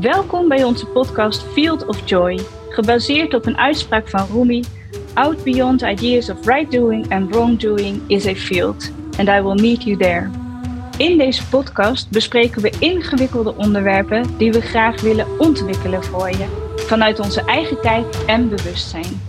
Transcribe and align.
Welkom 0.00 0.48
bij 0.48 0.64
onze 0.64 0.86
podcast 0.86 1.42
Field 1.52 1.86
of 1.86 2.08
Joy, 2.08 2.40
gebaseerd 2.68 3.34
op 3.34 3.46
een 3.46 3.58
uitspraak 3.58 4.08
van 4.08 4.26
Rumi: 4.32 4.64
Out 5.12 5.44
beyond 5.44 5.82
ideas 5.82 6.30
of 6.30 6.46
right 6.46 6.70
doing 6.72 7.12
and 7.12 7.34
wrong 7.34 7.58
doing 7.58 8.02
is 8.06 8.26
a 8.26 8.34
field, 8.34 8.90
and 9.18 9.28
I 9.28 9.40
will 9.40 9.60
meet 9.60 9.82
you 9.82 9.96
there. 9.96 10.30
In 10.96 11.18
deze 11.18 11.46
podcast 11.46 12.10
bespreken 12.10 12.62
we 12.62 12.72
ingewikkelde 12.78 13.54
onderwerpen 13.56 14.36
die 14.36 14.52
we 14.52 14.60
graag 14.60 15.00
willen 15.00 15.26
ontwikkelen 15.38 16.04
voor 16.04 16.30
je, 16.30 16.46
vanuit 16.76 17.20
onze 17.20 17.44
eigen 17.44 17.80
kijk 17.80 18.14
en 18.26 18.48
bewustzijn. 18.48 19.20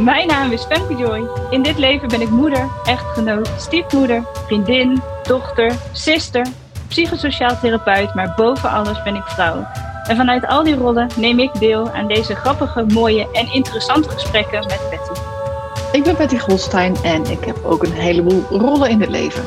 Mijn 0.00 0.26
naam 0.26 0.50
is 0.52 0.64
Femke 0.64 0.96
Joy. 0.96 1.28
In 1.50 1.62
dit 1.62 1.78
leven 1.78 2.08
ben 2.08 2.20
ik 2.20 2.30
moeder, 2.30 2.68
echtgenoot, 2.84 3.50
stiefmoeder, 3.58 4.22
vriendin, 4.46 5.02
dochter, 5.22 5.72
zuster, 5.92 6.46
psychosociaal 6.88 7.58
therapeut, 7.60 8.14
maar 8.14 8.34
boven 8.36 8.70
alles 8.70 9.02
ben 9.02 9.14
ik 9.14 9.24
vrouw. 9.26 9.66
En 10.08 10.16
vanuit 10.16 10.46
al 10.46 10.62
die 10.62 10.74
rollen 10.74 11.08
neem 11.16 11.38
ik 11.38 11.50
deel 11.58 11.90
aan 11.90 12.06
deze 12.06 12.34
grappige, 12.34 12.84
mooie 12.84 13.28
en 13.32 13.52
interessante 13.52 14.08
gesprekken 14.08 14.66
met 14.66 14.80
Betty. 14.90 15.20
Ik 15.92 16.02
ben 16.02 16.16
Betty 16.16 16.38
Golstein 16.38 16.96
en 17.02 17.24
ik 17.24 17.44
heb 17.44 17.64
ook 17.64 17.82
een 17.82 17.92
heleboel 17.92 18.42
rollen 18.50 18.90
in 18.90 19.00
het 19.00 19.10
leven. 19.10 19.44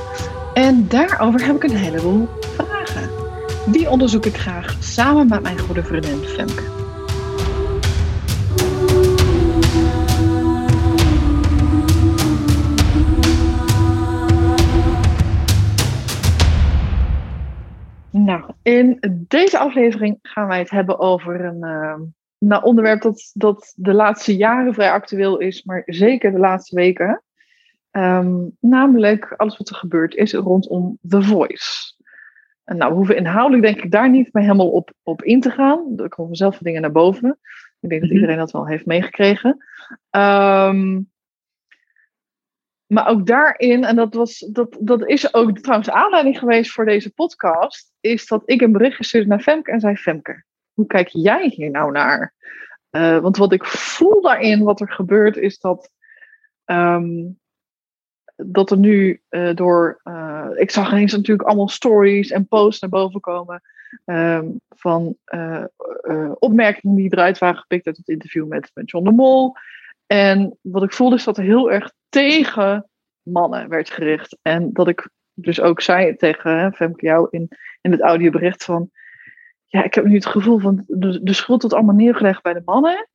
En 0.53 0.87
daarover 0.87 1.45
heb 1.45 1.55
ik 1.55 1.63
een 1.63 1.77
heleboel 1.77 2.27
vragen. 2.55 3.09
Die 3.65 3.89
onderzoek 3.89 4.25
ik 4.25 4.37
graag 4.37 4.75
samen 4.79 5.27
met 5.27 5.41
mijn 5.41 5.59
goede 5.59 5.83
vriendin 5.83 6.23
Femke. 6.23 6.78
Nou, 18.29 18.43
in 18.61 18.97
deze 19.27 19.59
aflevering 19.59 20.19
gaan 20.21 20.47
wij 20.47 20.59
het 20.59 20.69
hebben 20.69 20.99
over 20.99 21.45
een 21.45 21.65
uh, 21.65 21.95
nou, 22.37 22.63
onderwerp 22.63 23.01
dat, 23.01 23.31
dat 23.33 23.73
de 23.75 23.93
laatste 23.93 24.37
jaren 24.37 24.73
vrij 24.73 24.91
actueel 24.91 25.39
is, 25.39 25.63
maar 25.63 25.83
zeker 25.85 26.31
de 26.31 26.39
laatste 26.39 26.75
weken. 26.75 27.23
Um, 27.91 28.57
namelijk 28.59 29.33
alles 29.37 29.57
wat 29.57 29.69
er 29.69 29.75
gebeurd 29.75 30.15
is 30.15 30.33
rondom 30.33 30.97
The 31.07 31.21
Voice. 31.21 31.93
En 32.63 32.77
nou, 32.77 32.91
we 32.91 32.97
hoeven 32.97 33.15
inhoudelijk 33.15 33.63
denk 33.63 33.83
ik 33.83 33.91
daar 33.91 34.09
niet 34.09 34.33
meer 34.33 34.43
helemaal 34.43 34.71
op, 34.71 34.93
op 35.03 35.23
in 35.23 35.41
te 35.41 35.51
gaan. 35.51 35.93
Er 35.97 36.09
komen 36.09 36.35
zelf 36.35 36.57
dingen 36.57 36.81
naar 36.81 36.91
boven. 36.91 37.39
Ik 37.79 37.89
denk 37.89 38.01
dat 38.01 38.11
iedereen 38.11 38.37
dat 38.37 38.51
wel 38.51 38.67
heeft 38.67 38.85
meegekregen. 38.85 39.65
Um, 40.11 41.09
maar 42.89 43.07
ook 43.07 43.25
daarin, 43.25 43.83
en 43.83 43.95
dat, 43.95 44.13
was, 44.13 44.39
dat, 44.39 44.77
dat 44.79 45.07
is 45.07 45.33
ook 45.33 45.59
trouwens 45.59 45.89
aanleiding 45.89 46.39
geweest 46.39 46.71
voor 46.71 46.85
deze 46.85 47.13
podcast, 47.13 47.91
is 47.99 48.27
dat 48.27 48.41
ik 48.45 48.61
een 48.61 48.71
bericht 48.71 48.95
gestuurd 48.95 49.27
naar 49.27 49.39
Femke 49.39 49.71
en 49.71 49.79
zei: 49.79 49.95
Femke, 49.95 50.43
hoe 50.73 50.85
kijk 50.85 51.07
jij 51.07 51.47
hier 51.47 51.69
nou 51.69 51.91
naar? 51.91 52.33
Uh, 52.91 53.19
want 53.19 53.37
wat 53.37 53.53
ik 53.53 53.65
voel 53.65 54.21
daarin, 54.21 54.63
wat 54.63 54.81
er 54.81 54.91
gebeurt, 54.91 55.37
is 55.37 55.59
dat, 55.59 55.91
um, 56.65 57.39
dat 58.35 58.71
er 58.71 58.77
nu 58.77 59.21
uh, 59.29 59.55
door. 59.55 60.01
Uh, 60.03 60.47
ik 60.55 60.71
zag 60.71 60.91
ineens 60.91 61.13
natuurlijk 61.13 61.47
allemaal 61.47 61.69
stories 61.69 62.31
en 62.31 62.47
posts 62.47 62.81
naar 62.81 62.89
boven 62.89 63.19
komen. 63.19 63.61
Um, 64.05 64.61
van 64.69 65.17
opmerkingen 66.39 66.95
die 66.95 67.13
eruit 67.13 67.37
waren 67.37 67.59
gepikt 67.59 67.87
uit 67.87 67.97
het 67.97 68.07
interview 68.07 68.47
met, 68.47 68.71
met 68.73 68.89
John 68.89 69.05
de 69.05 69.11
Mol. 69.11 69.55
En 70.11 70.57
wat 70.61 70.83
ik 70.83 70.93
voelde 70.93 71.15
is 71.15 71.23
dat 71.23 71.37
er 71.37 71.43
heel 71.43 71.71
erg 71.71 71.91
tegen 72.09 72.89
mannen 73.21 73.69
werd 73.69 73.89
gericht. 73.89 74.37
En 74.41 74.73
dat 74.73 74.87
ik 74.87 75.09
dus 75.33 75.61
ook 75.61 75.81
zei 75.81 76.15
tegen 76.15 76.59
hè, 76.59 76.71
Femke 76.71 77.05
jou 77.05 77.27
in, 77.29 77.47
in 77.81 77.91
het 77.91 78.01
audiobericht 78.01 78.63
van... 78.63 78.89
Ja, 79.65 79.83
ik 79.83 79.93
heb 79.93 80.05
nu 80.05 80.13
het 80.13 80.25
gevoel 80.25 80.59
van 80.59 80.83
de, 80.87 81.23
de 81.23 81.33
schuld 81.33 81.61
wordt 81.61 81.75
allemaal 81.75 81.95
neergelegd 81.95 82.41
bij 82.41 82.53
de 82.53 82.61
mannen. 82.65 83.07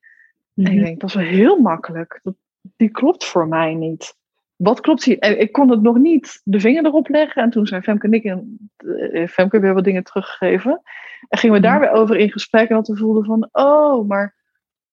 En 0.54 0.64
ik 0.64 0.72
mhm. 0.72 0.84
denk, 0.84 1.00
dat 1.00 1.08
is 1.08 1.14
wel 1.14 1.24
heel 1.24 1.60
makkelijk. 1.60 2.20
Dat, 2.22 2.34
die 2.76 2.90
klopt 2.90 3.24
voor 3.24 3.48
mij 3.48 3.74
niet. 3.74 4.16
Wat 4.56 4.80
klopt 4.80 5.04
hier? 5.04 5.18
En 5.18 5.40
ik 5.40 5.52
kon 5.52 5.70
het 5.70 5.82
nog 5.82 5.98
niet 5.98 6.40
de 6.44 6.60
vinger 6.60 6.84
erop 6.84 7.08
leggen. 7.08 7.42
En 7.42 7.50
toen 7.50 7.66
zijn 7.66 7.82
Femke 7.82 8.06
en 8.06 8.12
ik 8.12 8.24
en 8.24 8.70
eh, 9.12 9.28
Femke 9.28 9.60
weer 9.60 9.74
wat 9.74 9.84
dingen 9.84 10.04
teruggegeven. 10.04 10.82
En 11.28 11.38
gingen 11.38 11.56
we 11.56 11.62
daar 11.62 11.80
mhm. 11.80 11.90
weer 11.90 12.00
over 12.00 12.16
in 12.16 12.32
gesprek. 12.32 12.68
En 12.68 12.76
dat 12.76 12.88
we 12.88 12.96
voelden 12.96 13.24
van, 13.24 13.48
oh, 13.52 14.08
maar 14.08 14.34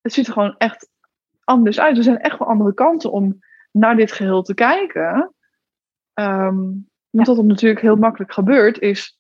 het 0.02 0.14
ziet 0.14 0.28
er 0.28 0.34
gewoon 0.34 0.56
echt 0.58 0.90
anders 1.44 1.80
uit. 1.80 1.98
Er 1.98 2.04
zijn 2.04 2.20
echt 2.20 2.40
wel 2.40 2.48
andere 2.48 2.74
kanten 2.74 3.12
om 3.12 3.40
naar 3.72 3.96
dit 3.96 4.12
geheel 4.12 4.42
te 4.42 4.54
kijken. 4.54 5.34
Um, 6.14 6.90
want 7.10 7.28
wat 7.28 7.38
er 7.38 7.46
natuurlijk 7.46 7.82
heel 7.82 7.96
makkelijk 7.96 8.34
gebeurt 8.34 8.80
is, 8.80 9.20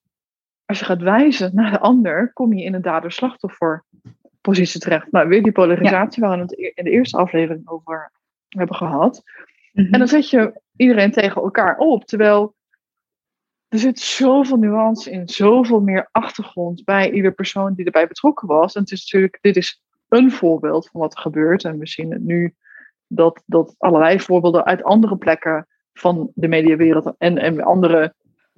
als 0.66 0.80
je 0.80 0.86
gaat 0.86 1.02
wijzen 1.02 1.56
naar 1.56 1.72
de 1.72 1.80
ander, 1.80 2.34
kom 2.34 2.54
je 2.54 2.64
in 2.64 2.74
een 2.74 2.82
dader-slachtoffer 2.82 3.86
positie 4.42 4.80
terecht. 4.80 5.12
Nou, 5.12 5.28
weer 5.28 5.44
die 5.44 5.52
polarisatie 5.52 6.24
waar 6.24 6.38
we 6.38 6.44
het 6.44 6.52
in 6.52 6.84
de 6.84 6.90
eerste 6.90 7.18
aflevering 7.18 7.70
over 7.70 8.12
hebben 8.48 8.76
gehad. 8.76 9.24
En 9.74 9.92
dan 9.92 10.08
zet 10.08 10.30
je 10.30 10.62
iedereen 10.76 11.12
tegen 11.12 11.42
elkaar 11.42 11.78
op, 11.78 12.06
terwijl 12.06 12.56
er 13.68 13.80
zit 13.80 14.00
zoveel 14.00 14.58
nuance 14.58 15.12
in, 15.12 15.30
zoveel 15.30 15.82
meer 15.82 16.10
achtergrond 16.12 16.84
bij 16.84 17.12
ieder 17.12 17.32
persoon 17.32 17.74
die 17.74 17.86
erbij 17.86 18.08
betrokken 18.08 18.48
was. 18.48 18.76
En 18.76 18.82
het 18.82 18.92
is 18.92 19.02
natuurlijk, 19.12 19.38
dit 19.42 19.56
is 19.56 19.82
een 20.12 20.32
voorbeeld 20.32 20.90
van 20.90 21.02
wat 21.02 21.14
er 21.14 21.22
gebeurt. 21.22 21.64
En 21.64 21.78
we 21.78 21.88
zien 21.88 22.12
het 22.12 22.24
nu 22.24 22.54
dat, 23.08 23.44
dat 23.46 23.76
allerlei 23.78 24.20
voorbeelden 24.20 24.66
uit 24.66 24.84
andere 24.84 25.18
plekken 25.18 25.68
van 25.94 26.32
de 26.34 26.48
mediawereld 26.48 27.14
en, 27.18 27.38
en 27.38 27.62
andere 27.62 28.14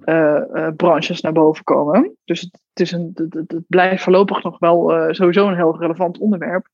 uh, 0.05 0.41
uh, 0.53 0.67
branches 0.75 1.21
naar 1.21 1.31
boven 1.31 1.63
komen. 1.63 2.17
Dus 2.25 2.41
het, 2.41 2.51
het, 2.51 2.79
is 2.79 2.91
een, 2.91 3.11
het, 3.13 3.51
het 3.51 3.67
blijft 3.67 4.03
voorlopig 4.03 4.43
nog 4.43 4.59
wel 4.59 4.97
uh, 4.97 5.11
sowieso 5.11 5.47
een 5.47 5.55
heel 5.55 5.79
relevant 5.79 6.17
onderwerp. 6.17 6.67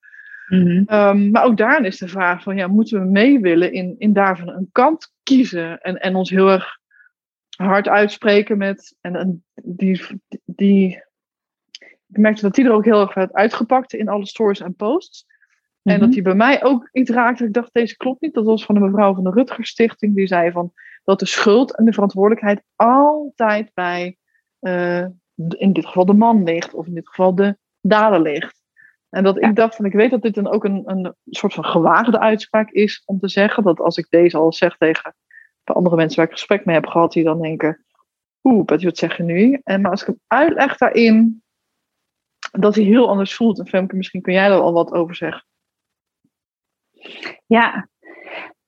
Mm 0.47 0.67
-hmm. 0.67 0.85
um, 0.97 1.31
maar 1.31 1.43
ook 1.43 1.57
daarin 1.57 1.85
is 1.85 1.97
de 1.97 2.07
vraag 2.07 2.43
van, 2.43 2.55
ja, 2.55 2.67
moeten 2.67 2.99
we 2.99 3.05
mee 3.05 3.39
willen 3.39 3.73
in, 3.73 3.95
in 3.97 4.13
daarvan 4.13 4.49
een 4.49 4.69
kant 4.71 5.13
kiezen 5.23 5.81
en, 5.81 5.95
en 6.01 6.15
ons 6.15 6.29
heel 6.29 6.49
erg 6.49 6.77
hard 7.55 7.87
uitspreken 7.87 8.57
met, 8.57 8.95
en, 9.01 9.15
en 9.15 9.43
die, 9.63 10.05
die, 10.45 11.03
merkte 12.19 12.41
dat 12.41 12.55
die 12.55 12.65
er 12.65 12.71
ook 12.71 12.85
heel 12.85 13.01
erg 13.01 13.13
werd 13.13 13.33
uitgepakt 13.33 13.93
in 13.93 14.09
alle 14.09 14.25
stories 14.25 14.59
en 14.59 14.75
posts. 14.75 15.25
En 15.83 15.99
dat 15.99 16.11
die 16.11 16.21
mhm. 16.21 16.29
bij 16.29 16.37
mij 16.37 16.63
ook 16.63 16.89
iets 16.91 17.09
raakte. 17.09 17.43
Ik 17.43 17.53
dacht, 17.53 17.73
deze 17.73 17.97
klopt 17.97 18.21
niet. 18.21 18.33
Dat 18.33 18.45
was 18.45 18.65
van 18.65 18.75
de 18.75 18.81
mevrouw 18.81 19.13
van 19.13 19.23
de 19.23 19.29
Rutger 19.29 19.65
Stichting. 19.65 20.15
Die 20.15 20.27
zei 20.27 20.51
van 20.51 20.73
dat 21.03 21.19
de 21.19 21.25
schuld 21.25 21.77
en 21.77 21.85
de 21.85 21.93
verantwoordelijkheid 21.93 22.61
altijd 22.75 23.71
bij, 23.73 24.17
uh, 24.61 25.05
in 25.57 25.73
dit 25.73 25.85
geval 25.85 26.05
de 26.05 26.13
man 26.13 26.43
ligt. 26.43 26.73
Of 26.73 26.87
in 26.87 26.93
dit 26.93 27.07
geval 27.07 27.35
de 27.35 27.57
dader 27.81 28.21
ligt. 28.21 28.57
En 29.09 29.23
dat 29.23 29.43
ik 29.43 29.55
dacht, 29.55 29.75
van 29.75 29.85
ik 29.85 29.93
weet 29.93 30.11
dat 30.11 30.21
dit 30.21 30.35
dan 30.35 30.47
ook 30.47 30.63
een, 30.63 30.83
een 30.85 31.15
soort 31.25 31.53
van 31.53 31.65
gewaagde 31.65 32.19
uitspraak 32.19 32.69
is 32.69 33.03
om 33.05 33.19
te 33.19 33.27
zeggen. 33.27 33.63
Dat 33.63 33.79
als 33.79 33.97
ik 33.97 34.09
deze 34.09 34.37
al 34.37 34.53
zeg 34.53 34.77
tegen 34.77 35.15
de 35.63 35.73
andere 35.73 35.95
mensen 35.95 36.17
waar 36.17 36.25
ik 36.25 36.31
gesprek 36.31 36.65
mee 36.65 36.75
heb 36.75 36.85
gehad, 36.85 37.13
die 37.13 37.23
dan 37.23 37.41
denken, 37.41 37.85
oeh, 38.43 38.63
wat 38.65 38.97
zeg 38.97 39.17
je 39.17 39.23
nu? 39.23 39.59
En 39.63 39.81
maar 39.81 39.91
als 39.91 40.01
ik 40.01 40.07
hem 40.07 40.19
uitleg 40.27 40.77
daarin, 40.77 41.43
dat 42.51 42.75
hij 42.75 42.83
heel 42.83 43.09
anders 43.09 43.35
voelt. 43.35 43.59
En 43.59 43.67
Femke, 43.67 43.95
misschien 43.95 44.21
kun 44.21 44.33
jij 44.33 44.49
daar 44.49 44.59
al 44.59 44.73
wat 44.73 44.91
over 44.91 45.15
zeggen. 45.15 45.45
Ja, 47.45 47.89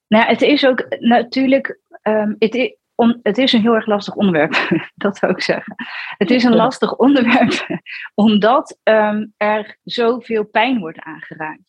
nou, 0.07 0.25
het 0.25 0.41
is 0.41 0.65
ook 0.65 0.85
natuurlijk. 0.99 1.79
Um, 2.03 2.35
het, 2.39 2.77
het 3.21 3.37
is 3.37 3.53
een 3.53 3.61
heel 3.61 3.73
erg 3.73 3.85
lastig 3.85 4.15
onderwerp, 4.15 4.53
dat 4.95 5.17
zou 5.17 5.31
ik 5.31 5.41
zeggen. 5.41 5.75
Het 6.17 6.31
is 6.31 6.43
een 6.43 6.55
lastig 6.55 6.95
onderwerp 6.95 7.81
omdat 8.25 8.77
um, 8.83 9.33
er 9.37 9.77
zoveel 9.83 10.45
pijn 10.45 10.79
wordt 10.79 10.99
aangeraakt. 10.99 11.61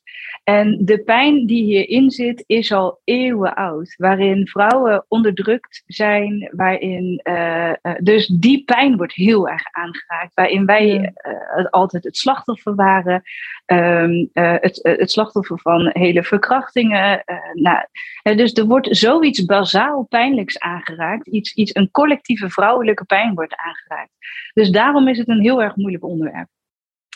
En 0.45 0.85
de 0.85 1.03
pijn 1.03 1.47
die 1.47 1.65
hierin 1.65 2.11
zit 2.11 2.45
is 2.47 2.73
al 2.73 3.01
eeuwen 3.05 3.55
oud, 3.55 3.95
waarin 3.97 4.47
vrouwen 4.47 5.05
onderdrukt 5.09 5.83
zijn, 5.87 6.51
waarin 6.53 7.21
uh, 7.25 7.73
dus 8.01 8.27
die 8.27 8.65
pijn 8.65 8.97
wordt 8.97 9.15
heel 9.15 9.49
erg 9.49 9.63
aangeraakt, 9.71 10.35
waarin 10.35 10.67
wij 10.67 10.99
uh, 10.99 11.67
altijd 11.71 12.05
het 12.05 12.17
slachtoffer 12.17 12.75
waren, 12.75 13.23
um, 13.67 14.29
het, 14.33 14.79
het, 14.83 15.11
slachtoffer 15.11 15.59
van 15.59 15.91
hele 15.93 16.23
verkrachtingen. 16.23 17.25
nou, 17.53 17.87
dus 18.23 18.53
er 18.53 18.67
wordt 18.67 18.97
zoiets 18.97 19.45
bazaal 19.45 20.07
pijnlijks 20.09 20.59
aangeraakt, 20.59 21.27
iets, 21.27 21.55
iets, 21.55 21.75
een 21.75 21.91
collectieve 21.91 22.51
vrouwelijke 22.51 23.05
pijn 23.05 23.35
wordt 23.35 23.57
aangeraakt. 23.57 24.13
Dus 24.53 24.71
daarom 24.71 25.09
is 25.09 25.19
het 25.19 25.29
een 25.29 25.41
heel 25.41 25.63
erg 25.63 25.77
moeilijk 25.77 26.05
onderwerp. 26.05 26.49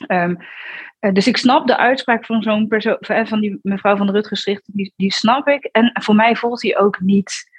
Um, 0.08 0.38
dus 1.12 1.26
ik 1.26 1.36
snap 1.36 1.66
de 1.66 1.76
uitspraak 1.76 2.24
van 2.24 2.42
zo'n 2.42 2.68
persoon, 2.68 2.98
van 3.00 3.40
die 3.40 3.58
mevrouw 3.62 3.96
van 3.96 4.06
de 4.06 4.12
Rutgers 4.12 4.44
die, 4.64 4.92
die 4.96 5.12
snap 5.12 5.48
ik. 5.48 5.64
En 5.64 5.90
voor 6.02 6.14
mij 6.14 6.36
voelt 6.36 6.62
hij 6.62 6.78
ook 6.78 7.00
niet 7.00 7.50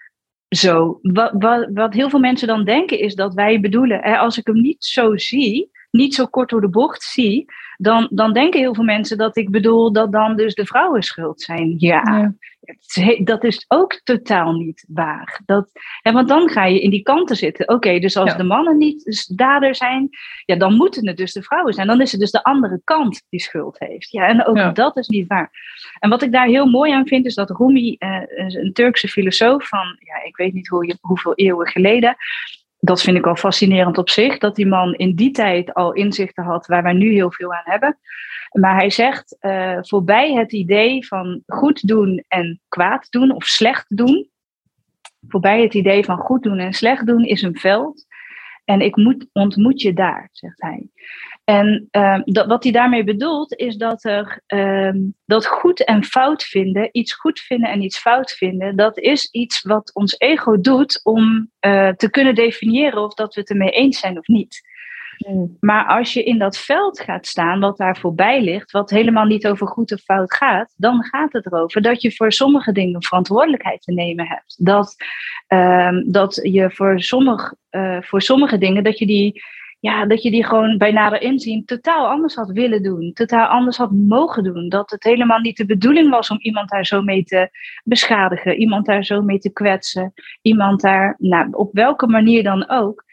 zo. 0.48 1.00
Wat, 1.02 1.32
wat, 1.34 1.70
wat 1.74 1.94
heel 1.94 2.10
veel 2.10 2.20
mensen 2.20 2.48
dan 2.48 2.66
denken 2.66 3.00
is 3.00 3.16
dat 3.16 3.34
wij 3.34 3.60
bedoelen, 3.60 4.00
hè, 4.02 4.18
als 4.18 4.38
ik 4.38 4.48
hem 4.48 4.62
niet 4.62 4.84
zo 4.84 5.18
zie, 5.18 5.72
niet 5.92 6.16
zo 6.16 6.26
kort 6.26 6.50
door 6.50 6.62
de 6.62 6.70
bocht 6.70 7.04
zie, 7.04 7.46
dan, 7.78 8.08
dan 8.12 8.34
denken 8.34 8.60
heel 8.60 8.76
veel 8.76 8.84
mensen 8.84 9.18
dat 9.18 9.38
ik 9.38 9.52
bedoel 9.52 9.92
dat 9.92 10.12
dan 10.12 10.36
dus 10.36 10.54
de 10.54 10.66
vrouwen 10.66 11.04
schuld 11.04 11.42
zijn. 11.42 11.76
Ja, 11.78 12.34
dat 13.24 13.44
is 13.44 13.66
ook 13.68 14.02
totaal 14.04 14.54
niet 14.54 14.86
waar. 14.88 15.42
Dat, 15.46 15.72
en 16.02 16.14
want 16.14 16.28
dan 16.28 16.50
ga 16.50 16.66
je 16.66 16.82
in 16.82 16.90
die 16.90 17.02
kanten 17.02 17.36
zitten. 17.36 17.70
Oké, 17.70 18.00
dus 18.00 18.18
als 18.18 18.38
de 18.38 18.44
mannen 18.44 18.78
niet 18.78 19.34
dader 19.38 19.76
zijn, 19.76 20.10
ja, 20.46 20.56
dan 20.56 20.74
moeten 20.74 21.08
het 21.08 21.18
dus 21.18 21.34
de 21.34 21.44
vrouwen 21.44 21.74
zijn. 21.74 21.88
Dan 21.88 22.02
is 22.02 22.12
het 22.12 22.20
dus 22.20 22.32
de 22.32 22.44
andere 22.44 22.82
kant 22.84 23.24
die 23.30 23.40
schuld 23.40 23.80
heeft. 23.80 24.12
Ja, 24.12 24.28
en 24.28 24.46
ook 24.46 24.76
dat 24.76 24.98
is 24.98 25.08
niet 25.08 25.28
waar. 25.28 25.52
En 26.00 26.10
wat 26.10 26.22
ik 26.22 26.32
daar 26.32 26.48
heel 26.48 26.66
mooi 26.66 26.92
aan 26.92 27.08
vind, 27.08 27.26
is 27.26 27.36
dat 27.36 27.50
Rumi, 27.50 27.96
uh, 28.00 28.22
een 28.28 28.74
Turkse 28.74 29.08
filosoof 29.08 29.68
van, 29.68 29.98
ja, 30.00 30.24
ik 30.24 30.36
weet 30.36 30.54
niet 30.54 30.68
hoe, 30.68 30.96
hoeveel 31.02 31.36
eeuwen 31.36 31.68
geleden, 31.68 32.16
dat 32.80 33.02
vind 33.02 33.18
ik 33.18 33.28
al 33.28 33.36
fascinerend 33.36 33.98
op 33.98 34.10
zich, 34.10 34.38
dat 34.38 34.56
die 34.56 34.68
man 34.68 34.94
in 34.94 35.16
die 35.16 35.32
tijd 35.32 35.74
al 35.74 35.94
inzichten 35.94 36.44
had 36.44 36.68
waar 36.68 36.84
wij 36.84 36.94
nu 36.94 37.14
heel 37.14 37.32
veel 37.32 37.54
aan 37.54 37.62
hebben. 37.64 37.98
Maar 38.52 38.76
hij 38.76 38.90
zegt, 38.90 39.38
uh, 39.42 39.78
voorbij 39.82 40.34
het 40.34 40.54
idee 40.54 41.08
van 41.08 41.44
goed 41.46 41.88
doen 41.88 42.24
en 42.28 42.62
kwaad 42.68 43.08
doen 43.12 43.32
of 43.32 43.46
slecht 43.46 43.98
doen, 43.98 44.30
voorbij 45.28 45.62
het 45.62 45.74
idee 45.74 46.04
van 46.04 46.18
goed 46.18 46.44
doen 46.44 46.60
en 46.60 46.74
slecht 46.74 47.06
doen 47.06 47.24
is 47.24 47.42
een 47.42 47.58
veld. 47.58 48.06
En 48.66 48.82
ik 48.82 48.96
moet, 48.96 49.26
ontmoet 49.34 49.82
je 49.82 49.94
daar, 49.94 50.30
zegt 50.32 50.62
hij. 50.62 50.90
En 51.44 51.88
uh, 51.92 52.20
dat, 52.24 52.48
wat 52.48 52.64
hij 52.64 52.72
daarmee 52.72 53.04
bedoelt, 53.04 53.56
is 53.56 53.76
dat 53.76 54.04
er 54.04 54.42
uh, 54.48 54.94
dat 55.26 55.46
goed 55.46 55.86
en 55.86 56.04
fout 56.04 56.44
vinden, 56.44 56.90
iets 56.92 57.14
goed 57.14 57.40
vinden 57.40 57.70
en 57.70 57.82
iets 57.82 57.98
fout 57.98 58.32
vinden, 58.32 58.76
dat 58.76 58.98
is 58.98 59.32
iets 59.32 59.62
wat 59.62 59.94
ons 59.94 60.16
ego 60.18 60.62
doet 60.62 61.00
om 61.04 61.52
uh, 61.62 61.90
te 61.90 62.10
kunnen 62.10 62.36
definiëren 62.36 63.04
of 63.04 63.14
dat 63.14 63.34
we 63.34 63.40
het 63.40 63.50
ermee 63.50 63.70
eens 63.70 64.00
zijn 64.00 64.18
of 64.18 64.28
niet. 64.28 64.62
Hmm. 65.26 65.58
Maar 65.60 65.86
als 65.86 66.14
je 66.14 66.24
in 66.24 66.38
dat 66.38 66.58
veld 66.58 67.00
gaat 67.00 67.28
staan, 67.28 67.60
wat 67.60 67.78
daar 67.78 67.98
voorbij 67.98 68.42
ligt, 68.42 68.72
wat 68.72 68.90
helemaal 68.90 69.26
niet 69.26 69.48
over 69.48 69.68
goed 69.68 69.92
of 69.94 70.02
fout 70.02 70.34
gaat, 70.34 70.74
dan 70.78 71.04
gaat 71.04 71.34
het 71.34 71.46
erover 71.46 71.82
dat 71.82 72.02
je 72.02 72.12
voor 72.12 72.32
sommige 72.32 72.72
dingen 72.72 73.04
verantwoordelijkheid 73.04 73.82
te 73.82 73.94
nemen 73.94 74.28
hebt. 74.28 74.66
Dat, 74.66 74.96
uh, 75.48 75.98
dat 76.06 76.40
je 76.44 76.72
voor, 76.72 77.00
sommig, 77.00 77.54
uh, 77.72 78.02
voor 78.02 78.22
sommige 78.22 78.58
dingen, 78.58 78.84
dat 78.84 78.98
je 79.00 79.06
die 79.06 79.42
ja, 79.80 80.06
dat 80.06 80.24
je 80.24 80.32
die 80.32 80.46
gewoon 80.46 80.78
bij 80.78 80.92
nader 80.92 81.22
inzien 81.22 81.66
totaal 81.66 82.08
anders 82.08 82.36
had 82.36 82.52
willen 82.52 82.84
doen. 82.84 83.14
Totaal 83.14 83.48
anders 83.48 83.78
had 83.78 83.92
mogen 83.92 84.44
doen. 84.44 84.70
Dat 84.70 84.92
het 84.92 85.04
helemaal 85.04 85.40
niet 85.40 85.58
de 85.58 85.66
bedoeling 85.66 86.10
was 86.10 86.30
om 86.30 86.38
iemand 86.40 86.70
daar 86.70 86.86
zo 86.86 87.02
mee 87.02 87.24
te 87.24 87.50
beschadigen. 87.84 88.56
Iemand 88.56 88.86
daar 88.86 89.04
zo 89.04 89.22
mee 89.22 89.40
te 89.40 89.54
kwetsen. 89.54 90.14
Iemand 90.42 90.82
daar, 90.82 91.16
nou, 91.18 91.48
op 91.52 91.74
welke 91.74 92.08
manier 92.08 92.44
dan 92.44 92.70
ook. 92.70 93.04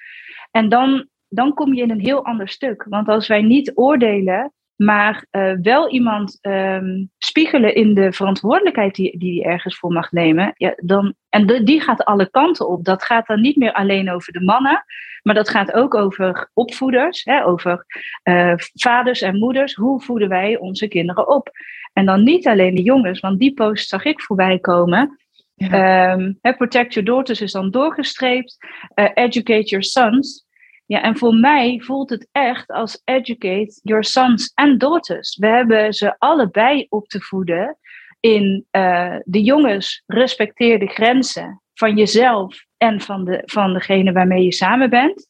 En 0.50 0.68
dan, 0.68 1.08
dan 1.34 1.54
kom 1.54 1.74
je 1.74 1.82
in 1.82 1.90
een 1.90 2.00
heel 2.00 2.24
ander 2.24 2.48
stuk. 2.48 2.86
Want 2.88 3.08
als 3.08 3.26
wij 3.26 3.42
niet 3.42 3.72
oordelen, 3.74 4.52
maar 4.76 5.26
uh, 5.30 5.52
wel 5.62 5.90
iemand 5.90 6.38
um, 6.42 7.10
spiegelen 7.18 7.74
in 7.74 7.94
de 7.94 8.12
verantwoordelijkheid 8.12 8.94
die, 8.94 9.18
die 9.18 9.42
hij 9.42 9.52
ergens 9.52 9.78
voor 9.78 9.92
mag 9.92 10.12
nemen. 10.12 10.52
Ja, 10.56 10.74
dan, 10.76 11.14
en 11.28 11.46
de, 11.46 11.62
die 11.62 11.80
gaat 11.80 12.04
alle 12.04 12.30
kanten 12.30 12.68
op. 12.68 12.84
Dat 12.84 13.02
gaat 13.02 13.26
dan 13.26 13.40
niet 13.40 13.56
meer 13.56 13.72
alleen 13.72 14.10
over 14.10 14.32
de 14.32 14.40
mannen, 14.40 14.84
maar 15.22 15.34
dat 15.34 15.48
gaat 15.48 15.72
ook 15.72 15.94
over 15.94 16.50
opvoeders, 16.54 17.24
hè, 17.24 17.44
over 17.44 17.86
uh, 18.24 18.52
vaders 18.56 19.20
en 19.20 19.38
moeders. 19.38 19.74
Hoe 19.74 20.00
voeden 20.00 20.28
wij 20.28 20.58
onze 20.58 20.88
kinderen 20.88 21.28
op? 21.28 21.50
En 21.92 22.06
dan 22.06 22.22
niet 22.22 22.46
alleen 22.46 22.74
de 22.74 22.82
jongens, 22.82 23.20
want 23.20 23.38
die 23.38 23.54
post 23.54 23.88
zag 23.88 24.04
ik 24.04 24.20
voorbij 24.20 24.58
komen. 24.58 25.18
Ja. 25.54 26.12
Um, 26.12 26.38
protect 26.40 26.94
your 26.94 27.08
daughters 27.08 27.40
is 27.40 27.52
dan 27.52 27.70
doorgestreept. 27.70 28.56
Uh, 28.94 29.08
educate 29.14 29.64
your 29.64 29.84
sons. 29.84 30.46
Ja, 30.86 31.02
en 31.02 31.16
voor 31.16 31.34
mij 31.34 31.80
voelt 31.80 32.10
het 32.10 32.28
echt 32.32 32.70
als 32.70 33.02
educate 33.04 33.80
your 33.82 34.04
sons 34.04 34.52
and 34.54 34.80
daughters. 34.80 35.36
We 35.36 35.46
hebben 35.46 35.92
ze 35.92 36.18
allebei 36.18 36.86
op 36.88 37.08
te 37.08 37.20
voeden 37.20 37.78
in 38.20 38.66
uh, 38.72 39.16
de 39.24 39.42
jongens 39.42 40.02
respecteer 40.06 40.78
de 40.78 40.86
grenzen 40.86 41.62
van 41.74 41.96
jezelf 41.96 42.64
en 42.76 43.00
van, 43.00 43.24
de, 43.24 43.42
van 43.44 43.72
degene 43.72 44.12
waarmee 44.12 44.44
je 44.44 44.52
samen 44.52 44.90
bent. 44.90 45.26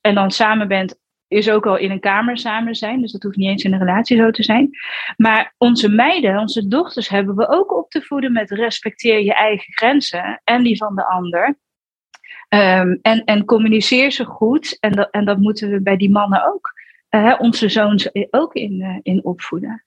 En 0.00 0.14
dan 0.14 0.30
samen 0.30 0.68
bent 0.68 1.00
is 1.32 1.50
ook 1.50 1.66
al 1.66 1.76
in 1.76 1.90
een 1.90 2.00
kamer 2.00 2.38
samen 2.38 2.74
zijn, 2.74 3.00
dus 3.00 3.12
dat 3.12 3.22
hoeft 3.22 3.36
niet 3.36 3.48
eens 3.48 3.62
in 3.62 3.72
een 3.72 3.78
relatie 3.78 4.16
zo 4.16 4.30
te 4.30 4.42
zijn. 4.42 4.70
Maar 5.16 5.54
onze 5.58 5.88
meiden, 5.88 6.38
onze 6.38 6.68
dochters 6.68 7.08
hebben 7.08 7.36
we 7.36 7.48
ook 7.48 7.72
op 7.76 7.90
te 7.90 8.02
voeden 8.02 8.32
met 8.32 8.50
respecteer 8.50 9.22
je 9.22 9.34
eigen 9.34 9.72
grenzen 9.72 10.40
en 10.44 10.62
die 10.62 10.76
van 10.76 10.94
de 10.94 11.06
ander. 11.06 11.58
Um, 12.54 12.98
en, 13.02 13.24
en 13.24 13.44
communiceer 13.44 14.10
ze 14.10 14.24
goed. 14.24 14.76
En 14.80 14.92
dat, 14.92 15.10
en 15.10 15.24
dat 15.24 15.38
moeten 15.38 15.70
we 15.70 15.82
bij 15.82 15.96
die 15.96 16.10
mannen 16.10 16.46
ook, 16.46 16.72
uh, 17.10 17.34
onze 17.38 17.68
zoons 17.68 18.10
ook 18.30 18.54
in, 18.54 18.80
uh, 18.80 18.98
in 19.02 19.24
opvoeden. 19.24 19.84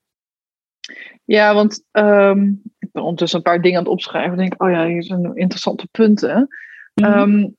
Ja, 1.24 1.54
want 1.54 1.86
um, 1.92 2.62
ik 2.80 2.92
ben 2.92 3.02
ondertussen 3.02 3.38
een 3.38 3.44
paar 3.44 3.62
dingen 3.62 3.78
aan 3.78 3.84
het 3.84 3.94
opschrijven. 3.94 4.32
Ik 4.32 4.38
denk, 4.38 4.64
oh 4.64 4.70
ja, 4.70 4.86
hier 4.86 5.04
zijn 5.04 5.36
interessante 5.36 5.88
punten. 5.92 6.48
Mm 6.94 7.06
-hmm. 7.06 7.20
um, 7.20 7.58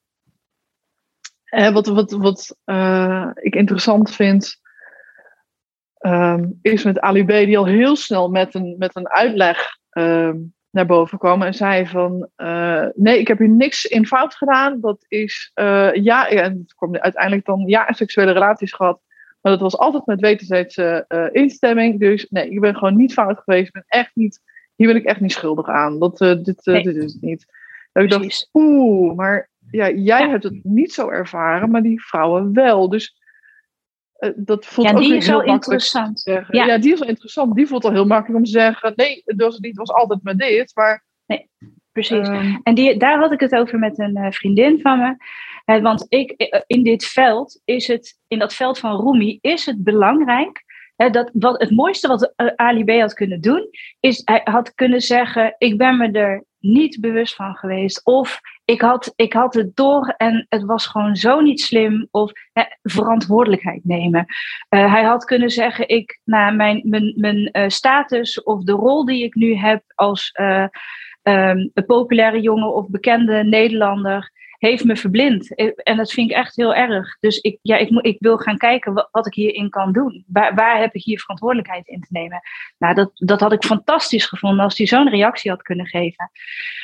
hè, 1.44 1.72
wat 1.72 1.86
wat, 1.86 2.10
wat 2.10 2.56
uh, 2.64 3.30
ik 3.34 3.54
interessant 3.54 4.10
vind, 4.10 4.60
is 6.62 6.84
met 6.84 7.00
Ali 7.00 7.24
B, 7.24 7.28
die 7.28 7.58
al 7.58 7.66
heel 7.66 7.96
snel 7.96 8.28
met 8.28 8.54
een, 8.54 8.74
met 8.78 8.96
een 8.96 9.08
uitleg 9.08 9.78
naar 10.76 10.86
boven 10.86 11.18
kwam 11.18 11.42
en 11.42 11.54
zei 11.54 11.86
van 11.86 12.28
uh, 12.36 12.86
nee, 12.94 13.18
ik 13.18 13.28
heb 13.28 13.38
hier 13.38 13.48
niks 13.48 13.84
in 13.84 14.06
fout 14.06 14.34
gedaan. 14.34 14.80
Dat 14.80 15.04
is 15.08 15.50
uh, 15.54 15.94
ja, 15.94 16.28
en 16.28 16.58
het 16.58 16.74
kwam 16.74 16.96
uiteindelijk 16.96 17.44
dan 17.44 17.62
ja, 17.66 17.92
seksuele 17.92 18.32
relaties 18.32 18.72
gehad. 18.72 19.00
Maar 19.40 19.52
dat 19.52 19.60
was 19.60 19.78
altijd 19.78 20.06
met 20.06 20.20
wederzijdse 20.20 21.04
uh, 21.08 21.26
instemming. 21.32 22.00
Dus 22.00 22.26
nee, 22.30 22.50
ik 22.50 22.60
ben 22.60 22.76
gewoon 22.76 22.96
niet 22.96 23.12
fout 23.12 23.38
geweest. 23.38 23.66
Ik 23.66 23.72
ben 23.72 23.84
echt 23.86 24.10
niet, 24.14 24.40
hier 24.74 24.86
ben 24.86 24.96
ik 24.96 25.04
echt 25.04 25.20
niet 25.20 25.32
schuldig 25.32 25.68
aan. 25.68 25.98
Dat, 25.98 26.18
dit, 26.18 26.60
nee. 26.64 26.82
dit 26.82 26.96
is 26.96 27.12
het 27.12 27.22
niet. 27.22 27.46
Dat 27.92 28.02
ik 28.02 28.10
dacht, 28.10 28.48
oeh, 28.52 29.16
maar 29.16 29.50
ja, 29.70 29.90
jij 29.90 30.20
ja. 30.20 30.28
hebt 30.28 30.44
het 30.44 30.64
niet 30.64 30.92
zo 30.92 31.08
ervaren, 31.08 31.70
maar 31.70 31.82
die 31.82 32.04
vrouwen 32.04 32.52
wel. 32.52 32.88
Dus 32.88 33.16
dat 34.36 34.66
voelt 34.66 34.88
ja, 34.88 34.94
ook 34.94 35.00
die 35.00 35.14
is 35.14 35.26
heel 35.26 35.38
wel 35.38 35.54
interessant. 35.54 36.22
Ja. 36.24 36.46
ja. 36.50 36.78
die 36.78 36.92
is 36.92 36.98
wel 36.98 37.08
interessant. 37.08 37.54
Die 37.54 37.66
voelt 37.66 37.84
al 37.84 37.92
heel 37.92 38.06
makkelijk 38.06 38.38
om 38.38 38.44
te 38.44 38.50
zeggen: 38.50 38.92
nee, 38.96 39.22
het 39.24 39.40
was, 39.40 39.58
het 39.60 39.76
was 39.76 39.92
altijd 39.92 40.22
met 40.22 40.38
dit. 40.38 40.72
Maar, 40.74 41.04
nee, 41.26 41.50
precies. 41.92 42.28
Um, 42.28 42.60
en 42.62 42.74
die, 42.74 42.96
daar 42.96 43.18
had 43.18 43.32
ik 43.32 43.40
het 43.40 43.54
over 43.54 43.78
met 43.78 43.98
een 43.98 44.18
uh, 44.18 44.30
vriendin 44.30 44.80
van 44.80 44.98
me. 44.98 45.16
Want 45.80 46.06
ik, 46.08 46.34
in 46.66 46.82
dit 46.82 47.04
veld 47.04 47.60
is 47.64 47.86
het, 47.86 48.18
in 48.28 48.38
dat 48.38 48.54
veld 48.54 48.78
van 48.78 49.00
Rumi, 49.00 49.38
is 49.40 49.66
het 49.66 49.84
belangrijk. 49.84 50.64
dat, 50.96 51.30
wat, 51.32 51.60
het 51.60 51.70
mooiste 51.70 52.08
wat 52.08 52.32
Ali 52.56 52.84
B 52.84 52.90
had 52.90 53.14
kunnen 53.14 53.40
doen, 53.40 53.68
is 54.00 54.22
hij 54.24 54.40
had 54.44 54.74
kunnen 54.74 55.00
zeggen: 55.00 55.54
Ik 55.58 55.78
ben 55.78 55.96
me 55.96 56.10
er 56.10 56.44
niet 56.66 57.00
bewust 57.00 57.34
van 57.34 57.54
geweest. 57.54 58.04
Of 58.04 58.40
ik 58.64 58.80
had, 58.80 59.12
ik 59.16 59.32
had 59.32 59.54
het 59.54 59.76
door 59.76 60.14
en 60.16 60.46
het 60.48 60.64
was 60.64 60.86
gewoon 60.86 61.16
zo 61.16 61.40
niet 61.40 61.60
slim. 61.60 62.08
Of 62.10 62.32
verantwoordelijkheid 62.82 63.84
nemen. 63.84 64.26
Uh, 64.70 64.92
hij 64.92 65.02
had 65.02 65.24
kunnen 65.24 65.50
zeggen, 65.50 65.88
ik, 65.88 66.20
nou, 66.24 66.54
mijn, 66.54 66.80
mijn, 66.84 67.12
mijn 67.16 67.48
uh, 67.52 67.68
status 67.68 68.42
of 68.42 68.62
de 68.62 68.72
rol 68.72 69.04
die 69.04 69.24
ik 69.24 69.34
nu 69.34 69.54
heb 69.54 69.82
als 69.94 70.30
uh, 70.40 70.66
um, 71.22 71.70
een 71.74 71.86
populaire 71.86 72.40
jongen 72.40 72.74
of 72.74 72.88
bekende 72.88 73.44
Nederlander 73.44 74.30
heeft 74.58 74.84
me 74.84 74.96
verblind. 74.96 75.54
En 75.82 75.96
dat 75.96 76.12
vind 76.12 76.30
ik 76.30 76.36
echt 76.36 76.56
heel 76.56 76.74
erg. 76.74 77.16
Dus 77.20 77.38
ik, 77.38 77.58
ja, 77.62 77.76
ik, 77.76 77.88
ik 77.88 78.16
wil 78.18 78.36
gaan 78.36 78.56
kijken 78.56 78.92
wat, 78.92 79.08
wat 79.12 79.26
ik 79.26 79.34
hierin 79.34 79.70
kan 79.70 79.92
doen. 79.92 80.24
Waar, 80.26 80.54
waar 80.54 80.80
heb 80.80 80.94
ik 80.94 81.02
hier 81.02 81.20
verantwoordelijkheid 81.20 81.86
in 81.86 82.00
te 82.00 82.08
nemen? 82.10 82.40
Nou, 82.78 82.94
dat, 82.94 83.10
dat 83.14 83.40
had 83.40 83.52
ik 83.52 83.64
fantastisch 83.64 84.26
gevonden 84.26 84.64
als 84.64 84.78
hij 84.78 84.86
zo'n 84.86 85.08
reactie 85.08 85.50
had 85.50 85.62
kunnen 85.62 85.86
geven. 85.86 86.30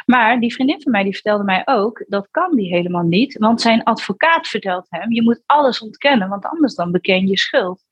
Maar 0.06 0.40
die 0.40 0.54
vriendin 0.54 0.82
van 0.82 0.92
mij 0.92 1.02
die 1.02 1.12
vertelde 1.12 1.44
mij 1.44 1.62
ook, 1.64 2.04
dat 2.08 2.28
kan 2.30 2.56
die 2.56 2.74
helemaal 2.74 3.04
niet. 3.04 3.38
Want 3.38 3.60
zijn 3.60 3.82
advocaat 3.82 4.48
vertelt 4.48 4.86
hem, 4.90 5.12
je 5.12 5.22
moet 5.22 5.42
alles 5.46 5.80
ontkennen, 5.80 6.28
want 6.28 6.46
anders 6.46 6.74
dan 6.74 6.92
beken 6.92 7.26
je 7.26 7.38
schuld. 7.38 7.82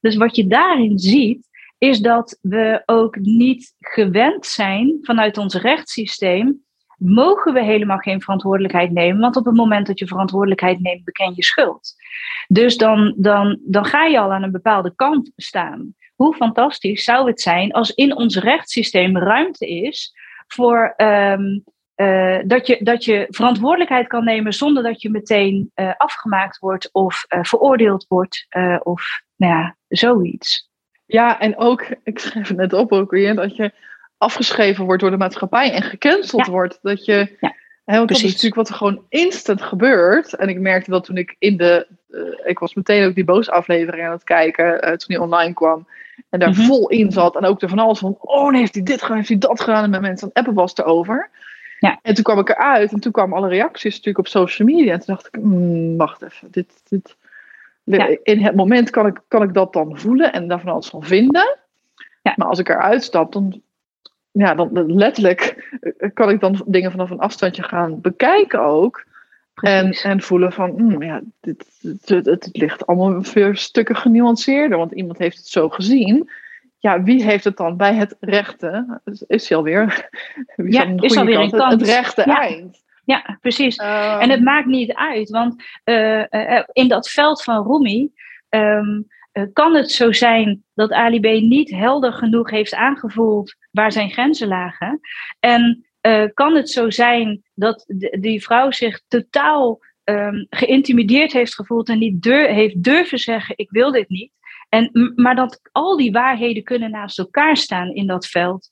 Dus 0.00 0.16
wat 0.16 0.36
je 0.36 0.46
daarin 0.46 0.98
ziet, 0.98 1.48
is 1.78 2.00
dat 2.00 2.38
we 2.42 2.82
ook 2.86 3.16
niet 3.18 3.74
gewend 3.78 4.46
zijn 4.46 4.98
vanuit 5.02 5.38
ons 5.38 5.54
rechtssysteem 5.54 6.64
mogen 7.04 7.52
we 7.52 7.62
helemaal 7.62 7.98
geen 7.98 8.20
verantwoordelijkheid 8.20 8.92
nemen. 8.92 9.20
Want 9.20 9.36
op 9.36 9.44
het 9.44 9.54
moment 9.54 9.86
dat 9.86 9.98
je 9.98 10.06
verantwoordelijkheid 10.06 10.80
neemt, 10.80 11.04
beken 11.04 11.32
je 11.34 11.42
schuld. 11.42 11.94
Dus 12.48 12.76
dan, 12.76 13.14
dan, 13.16 13.58
dan 13.64 13.84
ga 13.84 14.04
je 14.04 14.18
al 14.18 14.32
aan 14.32 14.42
een 14.42 14.50
bepaalde 14.50 14.94
kant 14.94 15.32
staan. 15.36 15.94
Hoe 16.14 16.34
fantastisch 16.34 17.04
zou 17.04 17.26
het 17.26 17.40
zijn 17.40 17.72
als 17.72 17.90
in 17.90 18.16
ons 18.16 18.36
rechtssysteem 18.36 19.18
ruimte 19.18 19.66
is 19.68 20.12
voor 20.46 20.94
um, 20.96 21.64
uh, 21.96 22.38
dat, 22.46 22.66
je, 22.66 22.78
dat 22.80 23.04
je 23.04 23.26
verantwoordelijkheid 23.28 24.06
kan 24.06 24.24
nemen 24.24 24.52
zonder 24.52 24.82
dat 24.82 25.02
je 25.02 25.10
meteen 25.10 25.70
uh, 25.74 25.92
afgemaakt 25.96 26.58
wordt 26.58 26.88
of 26.92 27.24
uh, 27.28 27.42
veroordeeld 27.42 28.06
wordt 28.08 28.46
of 28.82 29.22
nou 29.36 29.52
ja, 29.52 29.76
zoiets. 29.88 30.70
Ja, 31.06 31.40
en 31.40 31.56
ook, 31.56 31.86
ik 32.02 32.18
schreef 32.18 32.48
het 32.48 32.56
net 32.56 32.72
op 32.72 32.92
ook 32.92 33.10
weer, 33.10 33.34
dat 33.34 33.56
je 33.56 33.72
afgeschreven 34.18 34.84
wordt 34.84 35.00
door 35.00 35.10
de 35.10 35.16
maatschappij 35.16 35.72
en 35.72 35.82
gecanceld 35.82 36.46
ja. 36.46 36.52
wordt. 36.52 36.78
Dat 36.82 37.04
je, 37.04 37.36
ja, 37.40 37.54
hè, 37.84 37.96
want 37.96 38.08
dat 38.08 38.16
is 38.18 38.24
natuurlijk 38.24 38.54
wat 38.54 38.68
er 38.68 38.74
gewoon 38.74 39.04
instant 39.08 39.62
gebeurt. 39.62 40.34
En 40.34 40.48
ik 40.48 40.58
merkte 40.58 40.90
dat 40.90 41.04
toen 41.04 41.16
ik 41.16 41.36
in 41.38 41.56
de, 41.56 41.86
uh, 42.10 42.20
ik 42.44 42.58
was 42.58 42.74
meteen 42.74 43.06
ook 43.06 43.14
die 43.14 43.24
boos 43.24 43.50
aflevering 43.50 44.06
aan 44.06 44.12
het 44.12 44.24
kijken 44.24 44.74
uh, 44.74 44.80
toen 44.80 44.98
die 45.06 45.20
online 45.20 45.54
kwam. 45.54 45.86
En 46.30 46.38
daar 46.38 46.48
Mhm. 46.48 46.62
vol 46.62 46.88
in 46.88 47.10
zat. 47.12 47.36
En 47.36 47.44
ook 47.44 47.62
er 47.62 47.68
van 47.68 47.78
alles 47.78 47.98
van, 47.98 48.16
oh 48.20 48.50
nee, 48.50 48.60
heeft 48.60 48.74
hij 48.74 48.82
dit 48.82 49.02
gedaan, 49.02 49.16
heeft 49.16 49.28
hij 49.28 49.38
dat 49.38 49.60
gedaan. 49.60 49.84
En 49.84 49.90
met 49.90 50.00
mensen 50.00 50.22
aan 50.22 50.30
het 50.34 50.38
appen 50.38 50.54
was 50.62 50.76
erover. 50.76 51.30
Ja. 51.78 51.98
En 52.02 52.14
toen 52.14 52.24
kwam 52.24 52.38
ik 52.38 52.48
eruit. 52.48 52.92
En 52.92 53.00
toen 53.00 53.12
kwamen 53.12 53.36
alle 53.36 53.48
reacties 53.48 53.90
natuurlijk 53.90 54.18
op 54.18 54.26
social 54.26 54.68
media. 54.68 54.92
En 54.92 54.98
toen 54.98 55.14
dacht 55.14 55.26
ik, 55.26 55.34
hmm, 55.34 55.96
wacht 55.96 56.22
even. 56.22 56.48
Dit, 56.50 56.82
dit, 56.88 57.16
Ja. 57.84 58.16
In 58.22 58.40
het 58.40 58.54
moment 58.54 58.90
kan 58.90 59.06
ik, 59.06 59.20
kan 59.28 59.42
ik 59.42 59.54
dat 59.54 59.72
dan 59.72 59.98
voelen 59.98 60.32
en 60.32 60.48
daar 60.48 60.60
van 60.60 60.72
alles 60.72 60.88
van 60.88 61.02
vinden. 61.02 61.58
Ja. 62.22 62.32
Maar 62.36 62.48
als 62.48 62.58
ik 62.58 62.68
eruit 62.68 63.02
stap, 63.02 63.32
dan, 63.32 63.62
ja, 64.42 64.54
dan 64.54 64.94
letterlijk 64.94 65.68
eh, 65.98 66.10
kan 66.14 66.30
ik 66.30 66.40
dan 66.40 66.62
dingen 66.66 66.90
vanaf 66.90 67.10
een 67.10 67.18
afstandje 67.18 67.62
gaan 67.62 68.00
bekijken 68.00 68.60
ook. 68.60 69.04
En, 69.54 69.84
Precies. 69.84 70.02
en 70.04 70.22
voelen 70.22 70.52
van, 70.52 70.70
hmm, 70.70 71.02
ja, 71.02 71.20
dit, 71.40 71.64
dit- 71.80 72.08
het, 72.08 72.26
het 72.26 72.48
ligt 72.52 72.86
allemaal 72.86 73.22
veel 73.22 73.54
stukken 73.56 73.96
genuanceerder. 73.96 74.78
Want 74.78 74.92
iemand 74.92 75.18
heeft 75.18 75.36
het 75.36 75.46
zo 75.46 75.68
gezien. 75.68 76.30
Ja, 76.78 77.02
wie 77.02 77.24
heeft 77.24 77.44
het 77.44 77.56
dan 77.56 77.76
bij 77.76 77.94
het 77.94 78.16
rechte? 78.20 79.00
Is 79.26 79.48
hij 79.48 79.58
alweer? 79.58 80.08
Wie 80.56 80.72
Ja, 80.72 80.82
is 80.84 80.98
goede 80.98 81.18
alweer 81.18 81.38
een 81.40 81.50
kant? 81.50 81.72
Het, 81.80 81.82
rechte 81.82 82.22
Ja. 82.26 82.40
eind. 82.40 82.82
Ja, 83.04 83.38
precies. 83.40 83.76
Ehm, 83.76 84.20
En 84.20 84.30
het 84.30 84.42
maakt 84.42 84.66
niet 84.66 84.92
uit, 84.92 85.30
want 85.30 85.62
eh, 85.84 86.32
eh, 86.56 86.64
in 86.72 86.88
dat 86.88 87.08
veld 87.10 87.42
van 87.42 87.66
Rumi 87.66 88.10
kan 89.52 89.74
het 89.74 89.90
zo 89.90 90.12
zijn 90.12 90.64
dat 90.74 90.92
Ali 90.92 91.20
B 91.20 91.24
niet 91.24 91.70
helder 91.70 92.12
genoeg 92.12 92.50
heeft 92.50 92.74
aangevoeld 92.74 93.56
waar 93.70 93.92
zijn 93.92 94.10
grenzen 94.10 94.48
lagen. 94.48 95.00
En 95.40 95.86
eh, 96.00 96.24
kan 96.34 96.54
het 96.54 96.70
zo 96.70 96.90
zijn 96.90 97.42
dat 97.54 97.84
die 98.20 98.42
vrouw 98.42 98.70
zich 98.70 99.00
totaal 99.08 99.80
ehm, 100.04 100.44
geïntimideerd 100.50 101.32
heeft 101.32 101.54
gevoeld 101.54 101.88
en 101.88 101.98
niet 101.98 102.24
heeft 102.24 102.82
durven 102.82 103.18
zeggen: 103.18 103.54
Ik 103.58 103.70
wil 103.70 103.92
dit 103.92 104.08
niet. 104.08 104.32
En, 104.68 105.12
maar 105.14 105.34
dat 105.34 105.60
al 105.72 105.96
die 105.96 106.12
waarheden 106.12 106.62
kunnen 106.62 106.90
naast 106.90 107.18
elkaar 107.18 107.56
staan 107.56 107.94
in 107.94 108.06
dat 108.06 108.26
veld. 108.26 108.70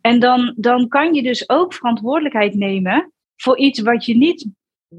En 0.00 0.20
dan, 0.20 0.54
dan 0.56 0.88
kan 0.88 1.14
je 1.14 1.22
dus 1.22 1.48
ook 1.48 1.74
verantwoordelijkheid 1.74 2.54
nemen 2.54 3.12
voor 3.36 3.58
iets 3.58 3.80
wat 3.80 4.04
je 4.04 4.16
niet, 4.16 4.48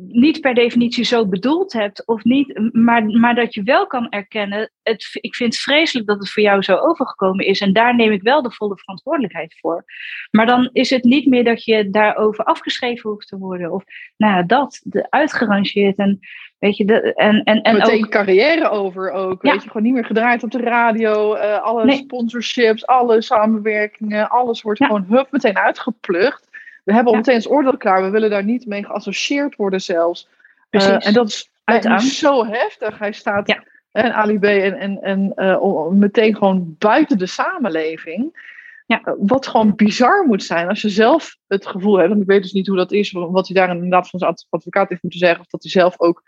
niet 0.08 0.42
per 0.42 0.54
definitie 0.54 1.04
zo 1.06 1.28
bedoeld 1.28 1.74
hebt, 1.74 2.08
of 2.08 2.24
niet, 2.24 2.74
maar, 2.74 3.06
maar 3.06 3.36
dat 3.36 3.54
je 3.54 3.64
wel 3.64 3.88
kan 3.88 4.10
erkennen. 4.10 4.72
Het, 4.84 5.08
ik 5.22 5.36
vind 5.36 5.54
het 5.54 5.62
vreselijk 5.64 6.08
dat 6.08 6.20
het 6.20 6.30
voor 6.30 6.44
jou 6.44 6.62
zo 6.62 6.76
overgekomen 6.76 7.46
is, 7.46 7.60
en 7.60 7.74
daar 7.74 7.96
neem 7.96 8.12
ik 8.12 8.22
wel 8.22 8.42
de 8.42 8.52
volle 8.52 8.78
verantwoordelijkheid 8.78 9.56
voor. 9.60 9.84
Maar 10.32 10.46
dan 10.46 10.70
is 10.72 10.90
het 10.90 11.04
niet 11.04 11.26
meer 11.26 11.44
dat 11.44 11.64
je 11.64 11.90
daarover 11.90 12.44
afgeschreven 12.44 13.10
hoeft 13.10 13.28
te 13.28 13.38
worden, 13.38 13.72
of 13.72 13.84
nou 14.18 14.34
ja, 14.36 14.44
dat, 14.44 14.82
de, 14.84 15.08
uitgerangeerd. 15.10 15.98
En, 15.98 16.20
weet 16.60 16.78
je, 16.78 16.86
de, 16.86 17.14
en, 17.14 17.44
en, 17.44 17.62
en 17.62 17.78
meteen 17.78 18.04
ook, 18.06 18.12
carrière 18.12 18.70
over 18.70 19.12
ook. 19.12 19.44
Ja. 19.44 19.52
Weet 19.52 19.64
je, 19.64 19.68
gewoon 19.68 19.84
niet 19.84 19.94
meer 19.94 20.06
gedraaid 20.06 20.44
op 20.44 20.52
de 20.52 20.62
radio. 20.62 21.34
eh, 21.34 21.62
alle 21.62 21.86
Nee. 21.86 21.98
sponsorships, 21.98 22.86
alle 22.86 23.22
samenwerkingen, 23.22 24.30
alles 24.30 24.62
wordt 24.62 24.80
Ja. 24.80 24.86
gewoon 24.86 25.06
hup 25.10 25.28
meteen 25.32 25.58
uitgeplucht. 25.58 26.54
We 26.86 26.94
hebben 26.94 27.12
Ja. 27.12 27.18
meteen 27.18 27.36
ons 27.36 27.50
oordeel 27.50 27.78
klaar. 27.78 28.04
We 28.04 28.10
willen 28.10 28.30
daar 28.30 28.44
niet 28.44 28.66
mee 28.66 28.86
geassocieerd 28.86 29.56
worden 29.56 29.82
zelfs. 29.82 30.30
Eh, 30.70 31.08
en 31.08 31.14
dat 31.14 31.28
is 31.28 32.18
zo 32.20 32.46
heftig. 32.46 33.00
Hij 33.00 33.12
staat, 33.12 33.48
Ja. 33.48 33.64
en 33.92 34.14
Ali 34.14 34.40
B, 34.40 34.44
en, 34.44 34.74
en, 34.80 35.02
en 35.02 35.32
eh, 35.36 35.88
meteen 35.90 36.36
gewoon 36.38 36.76
buiten 36.78 37.18
de 37.18 37.26
samenleving. 37.26 38.44
Ja. 38.86 39.02
Eh, 39.04 39.14
wat 39.18 39.48
gewoon 39.48 39.76
bizar 39.76 40.26
moet 40.26 40.44
zijn 40.44 40.68
als 40.68 40.82
je 40.82 40.90
zelf 40.90 41.38
het 41.48 41.68
gevoel 41.68 41.96
hebt, 41.98 42.10
want 42.10 42.22
ik 42.22 42.28
weet 42.28 42.42
dus 42.42 42.52
niet 42.52 42.68
hoe 42.68 42.78
dat 42.78 42.92
is, 42.92 43.12
wat 43.12 43.48
hij 43.48 43.56
daar 43.66 43.76
inderdaad 43.76 44.10
van 44.10 44.20
zijn 44.20 44.32
ad- 44.32 44.48
advocaat 44.50 44.90
heeft 44.90 45.02
moeten 45.02 45.20
zeggen, 45.20 45.40
of 45.40 45.48
dat 45.48 45.62
hij 45.64 45.72
zelf 45.72 46.00
ook 46.00 46.24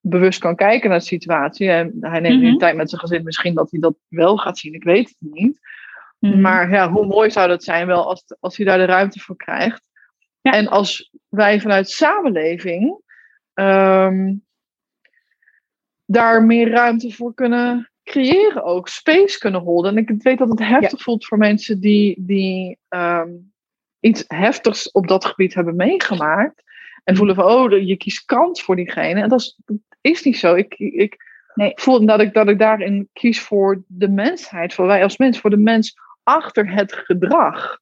bewust 0.00 0.40
kan 0.40 0.56
kijken 0.56 0.88
naar 0.90 0.98
de 0.98 1.04
situatie. 1.04 1.70
En 1.70 1.96
hij 2.00 2.20
neemt 2.20 2.40
nu 2.40 2.48
Mhm. 2.48 2.58
tijd 2.58 2.76
met 2.76 2.88
zijn 2.88 3.00
gezin, 3.00 3.24
misschien 3.24 3.54
dat 3.54 3.70
hij 3.70 3.80
dat 3.80 3.94
wel 4.08 4.36
gaat 4.36 4.58
zien, 4.58 4.74
ik 4.74 4.84
weet 4.84 5.08
het 5.08 5.32
niet. 5.32 5.60
Mhm. 6.18 6.40
Maar 6.40 6.70
ja, 6.70 6.90
hoe 6.90 7.06
mooi 7.06 7.30
zou 7.30 7.48
dat 7.48 7.64
zijn 7.64 7.86
wel 7.86 8.08
als, 8.08 8.24
als 8.40 8.56
hij 8.56 8.66
daar 8.66 8.78
de 8.78 8.84
ruimte 8.84 9.20
voor 9.20 9.36
krijgt. 9.36 9.88
Ja. 10.44 10.52
En 10.52 10.68
als 10.68 11.10
wij 11.28 11.60
vanuit 11.60 11.90
samenleving 11.90 13.00
ehm, 13.54 14.34
daar 16.04 16.42
meer 16.42 16.70
ruimte 16.70 17.10
voor 17.12 17.34
kunnen 17.34 17.90
creëren 18.02 18.62
ook. 18.62 18.88
Space 18.88 19.38
kunnen 19.38 19.60
holden. 19.60 19.96
En 19.96 20.06
ik 20.08 20.22
weet 20.22 20.38
dat 20.38 20.48
het 20.48 20.58
heftig 20.58 21.02
voelt 21.02 21.26
voor 21.26 21.38
mensen 21.38 21.80
die, 21.80 22.14
die 22.18 22.78
ehm, 22.88 23.30
iets 24.00 24.24
heftigs 24.26 24.90
op 24.90 25.08
dat 25.08 25.24
gebied 25.24 25.54
hebben 25.54 25.76
meegemaakt. 25.76 26.62
En 27.04 27.16
voelen 27.16 27.34
van, 27.34 27.44
oh, 27.44 27.86
je 27.86 27.96
kiest 27.96 28.24
kant 28.24 28.60
voor 28.60 28.76
diegene. 28.76 29.20
En 29.20 29.28
dat 29.28 29.40
is, 29.40 29.60
dat 29.64 29.76
is 30.00 30.22
niet 30.22 30.38
zo. 30.38 30.54
Ik, 30.54 30.74
ik 30.78 31.32
Nee. 31.54 31.72
voel 31.74 32.06
dat 32.06 32.20
ik, 32.20 32.34
dat 32.34 32.48
ik 32.48 32.58
daarin 32.58 33.08
kies 33.12 33.40
voor 33.40 33.82
de 33.86 34.08
mensheid. 34.08 34.74
Voor 34.74 34.86
wij 34.86 35.02
als 35.02 35.16
mens. 35.16 35.38
Voor 35.38 35.50
de 35.50 35.56
mens 35.56 35.96
achter 36.22 36.72
het 36.72 36.92
gedrag. 36.92 37.78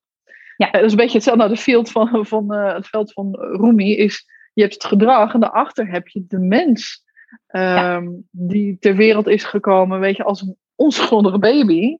Ja. 0.64 0.70
Dat 0.70 0.82
is 0.82 0.90
een 0.90 0.96
beetje 0.96 1.14
hetzelfde. 1.16 1.42
Nou, 1.42 1.54
het 1.54 1.64
veld 1.64 1.90
van, 1.90 2.26
van, 2.26 2.52
eh, 2.54 2.74
het 2.74 2.86
veld 2.88 3.12
van 3.12 3.34
Rumi 3.40 3.96
is, 3.96 4.24
je 4.52 4.62
hebt 4.62 4.74
het 4.74 4.84
gedrag 4.84 5.34
en 5.34 5.40
daarachter 5.40 5.90
heb 5.90 6.08
je 6.08 6.24
de 6.28 6.38
mens. 6.38 7.04
ehm, 7.46 8.08
Die 8.30 8.78
ter 8.78 8.96
wereld 8.96 9.26
is 9.28 9.44
gekomen, 9.44 10.00
weet 10.00 10.16
je, 10.16 10.24
als 10.24 10.40
een 10.42 10.56
onschuldige 10.74 11.38
baby. 11.38 11.96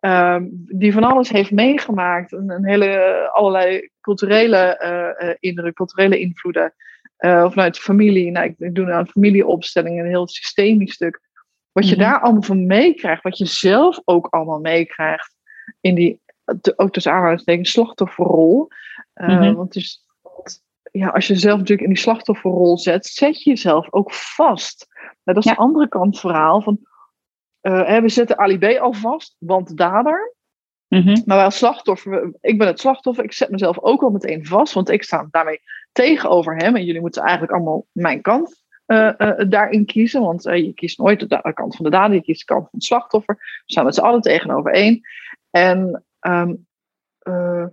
ehm, 0.00 0.44
die 0.50 0.92
van 0.92 1.04
alles 1.04 1.28
heeft 1.28 1.50
meegemaakt. 1.50 2.32
Een, 2.32 2.50
een 2.50 2.66
hele, 2.66 2.88
allerlei 3.32 3.90
culturele 4.00 4.56
eh, 4.56 5.34
indruk, 5.40 5.74
culturele 5.74 6.18
invloeden. 6.20 6.74
eh, 7.16 7.50
vanuit 7.50 7.74
de 7.74 7.80
familie. 7.80 8.30
Nou, 8.30 8.46
ik, 8.46 8.54
ik 8.58 8.74
doe 8.74 8.84
nou 8.86 8.98
een 8.98 9.06
familieopstelling, 9.08 9.98
een 10.00 10.06
heel 10.06 10.28
systemisch 10.28 10.92
stuk. 10.92 11.20
Wat 11.72 11.88
je 11.88 11.94
Mhm. 11.96 12.04
daar 12.04 12.20
allemaal 12.20 12.42
van 12.42 12.66
meekrijgt, 12.66 13.22
wat 13.22 13.38
je 13.38 13.46
zelf 13.46 14.00
ook 14.04 14.26
allemaal 14.26 14.60
meekrijgt 14.60 15.34
in 15.80 15.94
die, 15.94 16.20
ook 16.76 16.92
tussen 16.92 17.12
aanhalingstekens, 17.12 17.70
slachtofferrol. 17.70 18.68
Eh, 19.12 19.28
Mhm. 19.28 19.54
Want 19.54 19.72
dus, 19.72 20.04
ja, 20.92 21.08
als 21.08 21.26
je 21.26 21.36
zelf 21.36 21.58
natuurlijk 21.58 21.88
in 21.88 21.94
die 21.94 22.02
slachtofferrol 22.02 22.78
zet, 22.78 23.06
zet 23.06 23.42
je 23.42 23.50
jezelf 23.50 23.92
ook 23.92 24.12
vast. 24.12 24.86
Nou, 25.00 25.10
dat 25.24 25.36
is 25.36 25.44
Ja. 25.44 25.52
de 25.52 25.58
andere 25.58 25.88
kant 25.88 26.06
het 26.06 26.20
verhaal 26.20 26.62
van, 26.62 26.78
hè, 27.60 28.00
we 28.00 28.08
zetten 28.08 28.38
Ali 28.38 28.58
B 28.58 28.64
al 28.64 28.92
vast, 28.92 29.36
want 29.38 29.68
de 29.68 29.74
dader. 29.74 30.34
Mhm. 30.88 31.22
Maar 31.24 31.36
wij 31.36 31.44
als 31.44 31.56
slachtoffer, 31.56 32.32
ik 32.40 32.58
ben 32.58 32.66
het 32.66 32.80
slachtoffer, 32.80 33.24
ik 33.24 33.32
zet 33.32 33.50
mezelf 33.50 33.78
ook 33.80 34.02
al 34.02 34.10
meteen 34.10 34.46
vast, 34.46 34.72
want 34.74 34.88
ik 34.90 35.02
sta 35.02 35.28
daarmee 35.30 35.60
tegenover 35.92 36.56
hem. 36.56 36.76
En 36.76 36.84
jullie 36.84 37.00
moeten 37.00 37.22
eigenlijk 37.22 37.52
allemaal 37.52 37.86
mijn 37.92 38.20
kant 38.20 38.62
eh, 38.84 39.10
daarin 39.48 39.84
kiezen, 39.86 40.20
want 40.20 40.42
je 40.42 40.72
kiest 40.74 40.98
nooit 40.98 41.28
de, 41.28 41.52
kant 41.54 41.76
van 41.76 41.84
de 41.84 41.90
dader, 41.90 42.14
je 42.16 42.22
kiest 42.22 42.38
de 42.38 42.54
kant 42.54 42.62
van 42.62 42.70
het 42.72 42.84
slachtoffer. 42.84 43.34
We 43.34 43.62
staan 43.72 43.84
met 43.84 43.94
z'n 43.94 44.00
allen 44.00 44.20
tegenover 44.20 44.72
één. 44.72 45.00
En 45.50 46.04
ehm, 46.24 46.54
eh, 47.18 47.66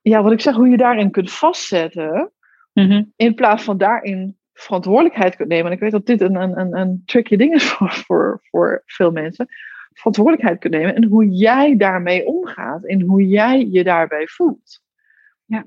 ja, 0.00 0.22
wat 0.22 0.32
ik 0.32 0.40
zeg, 0.40 0.54
hoe 0.54 0.68
je 0.68 0.76
daarin 0.76 1.10
kunt 1.10 1.32
vastzetten, 1.32 2.30
Mhm. 2.72 3.02
in 3.16 3.34
plaats 3.34 3.62
van 3.64 3.78
daarin 3.78 4.38
verantwoordelijkheid 4.52 5.36
kunt 5.36 5.48
nemen. 5.48 5.66
En 5.66 5.72
ik 5.72 5.80
weet 5.80 5.90
dat 5.90 6.06
dit 6.06 6.20
een, 6.20 6.34
een, 6.34 6.58
een, 6.58 6.76
een 6.76 7.02
tricky 7.06 7.36
ding 7.36 7.54
is 7.54 7.64
voor, 7.72 7.90
voor, 7.90 8.40
voor 8.42 8.82
veel 8.86 9.10
mensen. 9.10 9.46
Verantwoordelijkheid 9.92 10.58
kunt 10.58 10.74
nemen 10.74 10.94
en 10.94 11.04
hoe 11.04 11.28
jij 11.28 11.76
daarmee 11.76 12.26
omgaat 12.26 12.84
en 12.84 13.00
hoe 13.00 13.26
jij 13.26 13.66
je 13.70 13.84
daarbij 13.84 14.26
voelt. 14.26 14.80
Ja. 15.44 15.66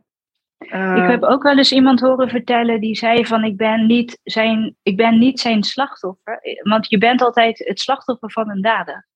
Eh, 0.58 0.96
Ik 1.04 1.10
heb 1.10 1.24
ook 1.24 1.44
wel 1.44 1.58
eens 1.58 1.72
iemand 1.72 2.00
horen 2.00 2.30
vertellen 2.30 2.82
die 2.82 2.96
zei 2.96 3.26
van 3.26 3.44
ik 3.44 3.58
ben 3.58 3.86
niet 3.86 4.20
zijn, 4.24 4.76
ik 4.84 4.98
ben 4.98 5.20
niet 5.20 5.40
zijn 5.40 5.64
slachtoffer. 5.64 6.40
Want 6.64 6.90
je 6.90 6.98
bent 6.98 7.22
altijd 7.22 7.60
het 7.68 7.80
slachtoffer 7.80 8.32
van 8.32 8.50
een 8.50 8.62
dader. 8.62 9.08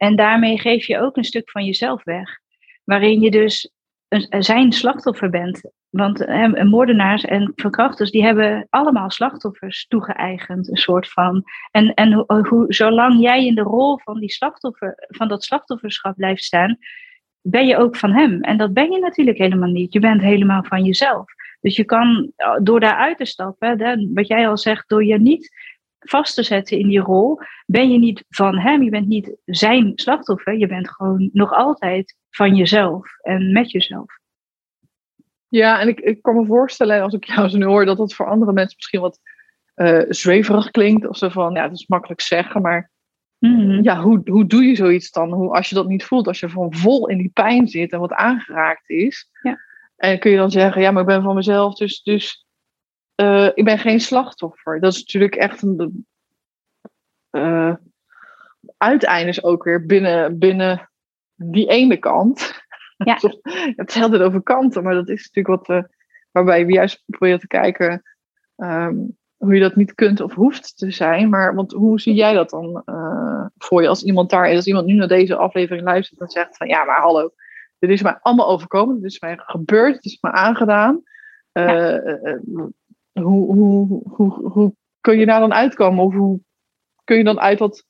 En 0.00 0.16
daarmee 0.16 0.58
geef 0.58 0.86
je 0.86 1.00
ook 1.00 1.16
een 1.16 1.24
stuk 1.24 1.50
van 1.50 1.64
jezelf 1.64 2.04
weg. 2.04 2.38
Waarin 2.84 3.20
je 3.20 3.30
dus 3.30 3.72
een, 4.08 4.42
zijn 4.42 4.72
slachtoffer 4.72 5.30
bent. 5.30 5.70
Want 5.88 6.24
eh, 6.24 6.62
moordenaars 6.62 7.24
en 7.24 7.52
verkrachters 7.56 8.10
die 8.10 8.24
hebben 8.24 8.66
allemaal 8.70 9.10
slachtoffers 9.10 9.86
toegeëigend. 9.86 10.70
Een 10.70 10.76
soort 10.76 11.08
van. 11.08 11.44
En, 11.70 11.94
en 11.94 12.12
hoe, 12.12 12.46
hoe, 12.48 12.64
zolang 12.72 13.20
jij 13.20 13.46
in 13.46 13.54
de 13.54 13.62
rol 13.62 13.98
van, 13.98 14.20
die 14.20 14.30
slachtoffer, 14.30 14.94
van 14.96 15.28
dat 15.28 15.44
slachtofferschap 15.44 16.16
blijft 16.16 16.44
staan, 16.44 16.78
ben 17.40 17.66
je 17.66 17.76
ook 17.76 17.96
van 17.96 18.12
hem. 18.12 18.40
En 18.40 18.56
dat 18.56 18.72
ben 18.72 18.90
je 18.90 18.98
natuurlijk 18.98 19.38
helemaal 19.38 19.70
niet. 19.70 19.92
Je 19.92 20.00
bent 20.00 20.20
helemaal 20.20 20.64
van 20.64 20.84
jezelf. 20.84 21.24
Dus 21.60 21.76
je 21.76 21.84
kan 21.84 22.32
door 22.62 22.80
daaruit 22.80 23.18
te 23.18 23.24
stappen, 23.24 23.80
hè, 23.80 24.12
wat 24.14 24.26
jij 24.26 24.48
al 24.48 24.58
zegt, 24.58 24.88
door 24.88 25.04
je 25.04 25.18
niet 25.18 25.50
vast 26.00 26.34
te 26.34 26.42
zetten 26.42 26.78
in 26.78 26.88
die 26.88 27.00
rol, 27.00 27.40
ben 27.66 27.90
je 27.90 27.98
niet 27.98 28.24
van 28.28 28.58
hem. 28.58 28.82
Je 28.82 28.90
bent 28.90 29.06
niet 29.06 29.36
zijn 29.44 29.92
slachtoffer. 29.94 30.58
Je 30.58 30.66
bent 30.66 30.90
gewoon 30.90 31.30
nog 31.32 31.52
altijd 31.52 32.16
van 32.30 32.54
jezelf 32.54 33.18
en 33.22 33.52
met 33.52 33.70
jezelf. 33.70 34.18
Ja, 35.48 35.80
en 35.80 35.88
ik, 35.88 36.00
ik 36.00 36.22
kan 36.22 36.36
me 36.36 36.46
voorstellen, 36.46 37.02
als 37.02 37.14
ik 37.14 37.24
jou 37.24 37.48
zo 37.48 37.58
nu 37.58 37.64
hoor, 37.64 37.84
dat 37.84 37.96
dat 37.96 38.14
voor 38.14 38.30
andere 38.30 38.52
mensen 38.52 38.76
misschien 38.76 39.00
wat 39.00 39.18
uh, 39.76 40.02
zweverig 40.08 40.70
klinkt. 40.70 41.06
Of 41.06 41.16
zo 41.16 41.28
van, 41.28 41.54
ja, 41.54 41.62
dat 41.68 41.78
is 41.78 41.86
makkelijk 41.86 42.20
zeggen, 42.20 42.62
maar 42.62 42.90
Mhm. 43.40 43.82
ja, 43.82 44.00
hoe, 44.00 44.20
hoe 44.24 44.46
doe 44.46 44.64
je 44.64 44.76
zoiets 44.76 45.10
dan? 45.10 45.32
Hoe, 45.32 45.54
als 45.54 45.68
je 45.68 45.74
dat 45.74 45.88
niet 45.88 46.04
voelt, 46.04 46.26
als 46.26 46.40
je 46.40 46.48
van 46.48 46.74
vol 46.74 47.08
in 47.08 47.18
die 47.18 47.30
pijn 47.34 47.68
zit 47.68 47.92
en 47.92 48.00
wat 48.00 48.12
aangeraakt 48.12 48.90
is. 48.90 49.30
Ja. 49.42 49.58
En 49.96 50.18
kun 50.18 50.30
je 50.30 50.36
dan 50.36 50.50
zeggen, 50.50 50.82
ja, 50.82 50.90
maar 50.90 51.02
ik 51.02 51.08
ben 51.08 51.22
van 51.22 51.34
mezelf, 51.34 51.74
dus, 51.74 52.02
dus 52.02 52.46
uh, 53.20 53.50
ik 53.54 53.64
ben 53.64 53.78
geen 53.78 54.00
slachtoffer. 54.00 54.80
Dat 54.80 54.92
is 54.92 54.98
natuurlijk 54.98 55.34
echt 55.34 55.62
een. 55.62 56.06
Uh, 57.30 57.74
uiteindes 58.76 59.42
ook 59.42 59.64
weer 59.64 59.86
binnen, 59.86 60.38
binnen 60.38 60.90
die 61.34 61.68
ene 61.68 61.96
kant. 61.96 62.62
Ja. 62.96 63.18
het 63.76 63.96
altijd 63.96 64.22
over 64.22 64.42
kanten, 64.42 64.82
maar 64.82 64.94
dat 64.94 65.08
is 65.08 65.30
natuurlijk 65.32 65.56
wat 65.56 65.66
we, 65.66 65.88
waarbij 66.30 66.66
we 66.66 66.72
juist 66.72 67.02
proberen 67.06 67.40
te 67.40 67.46
kijken 67.46 68.02
ehm, 68.56 68.96
hoe 69.36 69.54
je 69.54 69.60
dat 69.60 69.76
niet 69.76 69.94
kunt 69.94 70.20
of 70.20 70.34
hoeft 70.34 70.76
te 70.76 70.90
zijn. 70.90 71.28
Maar 71.28 71.54
want 71.54 71.72
hoe 71.72 72.00
zie 72.00 72.14
jij 72.14 72.32
dat 72.32 72.50
dan 72.50 72.82
uh, 72.86 73.46
voor 73.58 73.82
je 73.82 73.88
als 73.88 74.02
iemand 74.02 74.30
daar 74.30 74.50
is? 74.50 74.56
Als 74.56 74.66
iemand 74.66 74.86
nu 74.86 74.94
naar 74.94 75.08
deze 75.08 75.36
aflevering 75.36 75.84
luistert 75.84 76.20
en 76.20 76.28
zegt 76.28 76.56
van 76.56 76.68
ja, 76.68 76.84
maar 76.84 77.00
hallo, 77.00 77.32
dit 77.78 77.90
is 77.90 78.02
mij 78.02 78.18
allemaal 78.22 78.48
overkomen, 78.48 79.00
dit 79.00 79.10
is 79.10 79.20
mij 79.20 79.36
gebeurd, 79.36 79.94
het 79.94 80.04
is 80.04 80.18
me 80.20 80.30
aangedaan. 80.30 81.02
Uh, 81.52 81.96
hoe, 83.12 83.54
hoe, 83.54 84.02
hoe, 84.04 84.50
hoe 84.50 84.74
kun 85.00 85.18
je 85.18 85.26
daar 85.26 85.40
dan 85.40 85.52
uitkomen? 85.52 86.04
Of 86.04 86.14
hoe 86.14 86.40
kun 87.04 87.16
je 87.16 87.24
dan 87.24 87.40
uit 87.40 87.58
dat, 87.58 87.86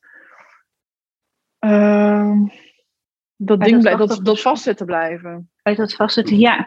uh, 1.65 2.41
dat 3.37 3.61
ding 3.61 3.81
blijven, 3.81 4.09
dat, 4.09 4.25
dat 4.25 4.41
vastzitten 4.41 4.87
blijven? 4.87 5.51
Uit 5.63 5.77
dat 5.77 5.95
vastzitten, 5.95 6.39
ja. 6.39 6.67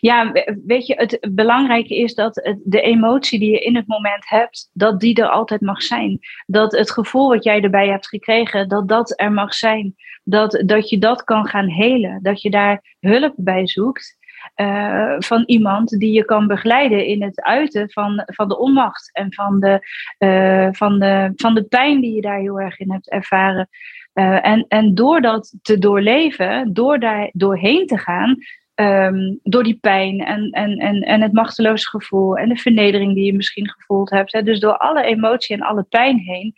Ja, 0.00 0.32
weet 0.64 0.86
je, 0.86 0.94
het 0.94 1.28
belangrijke 1.30 1.96
is 1.96 2.14
dat 2.14 2.34
het, 2.34 2.60
de 2.64 2.80
emotie 2.80 3.38
die 3.38 3.50
je 3.50 3.60
in 3.60 3.76
het 3.76 3.86
moment 3.86 4.28
hebt, 4.28 4.70
dat 4.72 5.00
die 5.00 5.14
er 5.14 5.28
altijd 5.28 5.60
mag 5.60 5.82
zijn. 5.82 6.18
Dat 6.46 6.72
het 6.72 6.90
gevoel 6.90 7.28
wat 7.28 7.44
jij 7.44 7.60
erbij 7.60 7.88
hebt 7.88 8.08
gekregen, 8.08 8.68
dat 8.68 8.88
dat 8.88 9.20
er 9.20 9.32
mag 9.32 9.54
zijn. 9.54 9.94
Dat, 10.24 10.62
dat 10.66 10.88
je 10.88 10.98
dat 10.98 11.24
kan 11.24 11.46
gaan 11.46 11.68
helen. 11.68 12.22
Dat 12.22 12.42
je 12.42 12.50
daar 12.50 12.96
hulp 13.00 13.34
bij 13.36 13.68
zoekt. 13.68 14.16
Uh, 14.56 15.14
van 15.18 15.42
iemand 15.46 15.88
die 15.98 16.12
je 16.12 16.24
kan 16.24 16.46
begeleiden 16.46 17.06
in 17.06 17.22
het 17.22 17.42
uiten 17.42 17.90
van, 17.90 18.22
van 18.24 18.48
de 18.48 18.58
onmacht 18.58 19.10
en 19.12 19.34
van 19.34 19.60
de, 19.60 19.80
uh, 20.18 20.68
van, 20.72 20.98
de, 20.98 21.32
van 21.36 21.54
de 21.54 21.62
pijn 21.62 22.00
die 22.00 22.14
je 22.14 22.20
daar 22.20 22.38
heel 22.38 22.60
erg 22.60 22.78
in 22.78 22.92
hebt 22.92 23.10
ervaren. 23.10 23.68
Uh, 24.14 24.46
en, 24.46 24.64
en 24.68 24.94
door 24.94 25.20
dat 25.20 25.54
te 25.62 25.78
doorleven, 25.78 26.72
door 26.72 26.98
daar 26.98 27.30
doorheen 27.32 27.86
te 27.86 27.98
gaan, 27.98 28.36
um, 28.74 29.40
door 29.42 29.62
die 29.62 29.78
pijn 29.80 30.20
en, 30.20 30.50
en, 30.50 30.78
en, 30.78 31.00
en 31.00 31.20
het 31.20 31.32
machteloze 31.32 31.88
gevoel 31.88 32.36
en 32.36 32.48
de 32.48 32.56
vernedering 32.56 33.14
die 33.14 33.24
je 33.24 33.34
misschien 33.34 33.70
gevoeld 33.70 34.10
hebt, 34.10 34.32
hè, 34.32 34.42
dus 34.42 34.60
door 34.60 34.76
alle 34.76 35.02
emotie 35.02 35.56
en 35.56 35.62
alle 35.62 35.82
pijn 35.82 36.18
heen, 36.18 36.54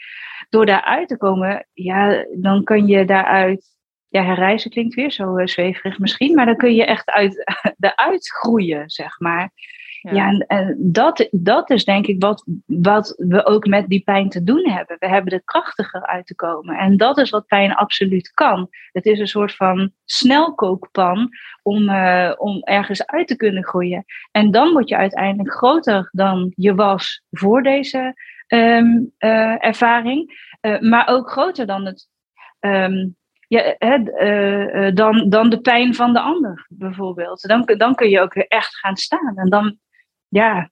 door 0.49 0.67
daaruit 0.67 1.09
te 1.09 1.17
komen, 1.17 1.67
ja, 1.73 2.25
dan 2.37 2.64
kun 2.64 2.87
je 2.87 3.05
daaruit 3.05 3.74
ja, 4.14 4.25
herreizen 4.25 4.71
klinkt 4.71 4.94
weer 4.94 5.11
zo 5.11 5.37
uh, 5.37 5.47
zweverig 5.47 5.99
misschien, 5.99 6.35
maar 6.35 6.47
dan 6.47 6.56
kun 6.56 6.75
je 6.75 6.85
echt 6.85 7.11
uit, 7.11 7.44
eruit 7.78 8.30
groeien, 8.30 8.90
zeg 8.90 9.21
maar. 9.21 9.50
Ja, 10.00 10.28
en, 10.28 10.47
en, 10.47 10.76
dat, 10.78 11.28
dat 11.30 11.71
is 11.71 11.85
denk 11.85 12.06
ik 12.06 12.23
wat, 12.23 12.44
wat 12.66 13.14
we 13.16 13.47
ook 13.47 13.66
met 13.66 13.88
die 13.88 14.02
pijn 14.02 14.28
te 14.28 14.42
doen 14.42 14.71
hebben. 14.71 14.97
We 14.99 15.09
hebben 15.09 15.33
er 15.33 15.44
krachtiger 15.44 16.06
uit 16.06 16.26
te 16.26 16.35
komen. 16.35 16.78
En 16.78 16.97
dat 16.97 17.18
is 17.18 17.30
wat 17.30 17.47
pijn 17.47 17.75
absoluut 17.75 18.30
kan. 18.30 18.68
Het 18.92 19.06
is 19.06 19.18
een 19.18 19.28
soort 19.28 19.56
van 19.56 19.92
snelkookpan 20.04 21.28
om, 21.62 21.88
uh, 21.88 22.33
om 22.37 22.62
ergens 22.62 23.06
uit 23.06 23.26
te 23.26 23.37
kunnen 23.37 23.64
groeien. 23.64 24.04
En 24.30 24.50
dan 24.50 24.73
word 24.73 24.88
je 24.88 24.97
uiteindelijk 24.97 25.54
groter 25.54 26.09
dan 26.12 26.52
je 26.56 26.75
was 26.75 27.23
voor 27.30 27.62
deze 27.62 28.14
um, 28.49 29.12
uh, 29.18 29.64
ervaring. 29.64 30.50
Maar 30.80 31.09
ook 31.09 31.30
groter 31.30 31.66
dan 31.66 31.87
het 31.87 32.09
um, 32.61 33.16
ja, 33.55 33.77
uh, 33.79 34.95
dan, 34.95 35.29
dan 35.29 35.51
de 35.51 35.61
pijn 35.61 35.95
van 35.95 36.13
de 36.13 36.21
ander, 36.21 36.67
bijvoorbeeld. 36.69 37.49
Dan, 37.49 37.65
dan 37.77 37.95
kun 37.95 38.09
je 38.09 38.21
ook 38.21 38.35
weer 38.35 38.47
echt 38.49 38.77
gaan 38.77 38.97
staan. 38.97 39.37
En 39.37 39.49
dan, 39.49 39.79
ja, 40.29 40.71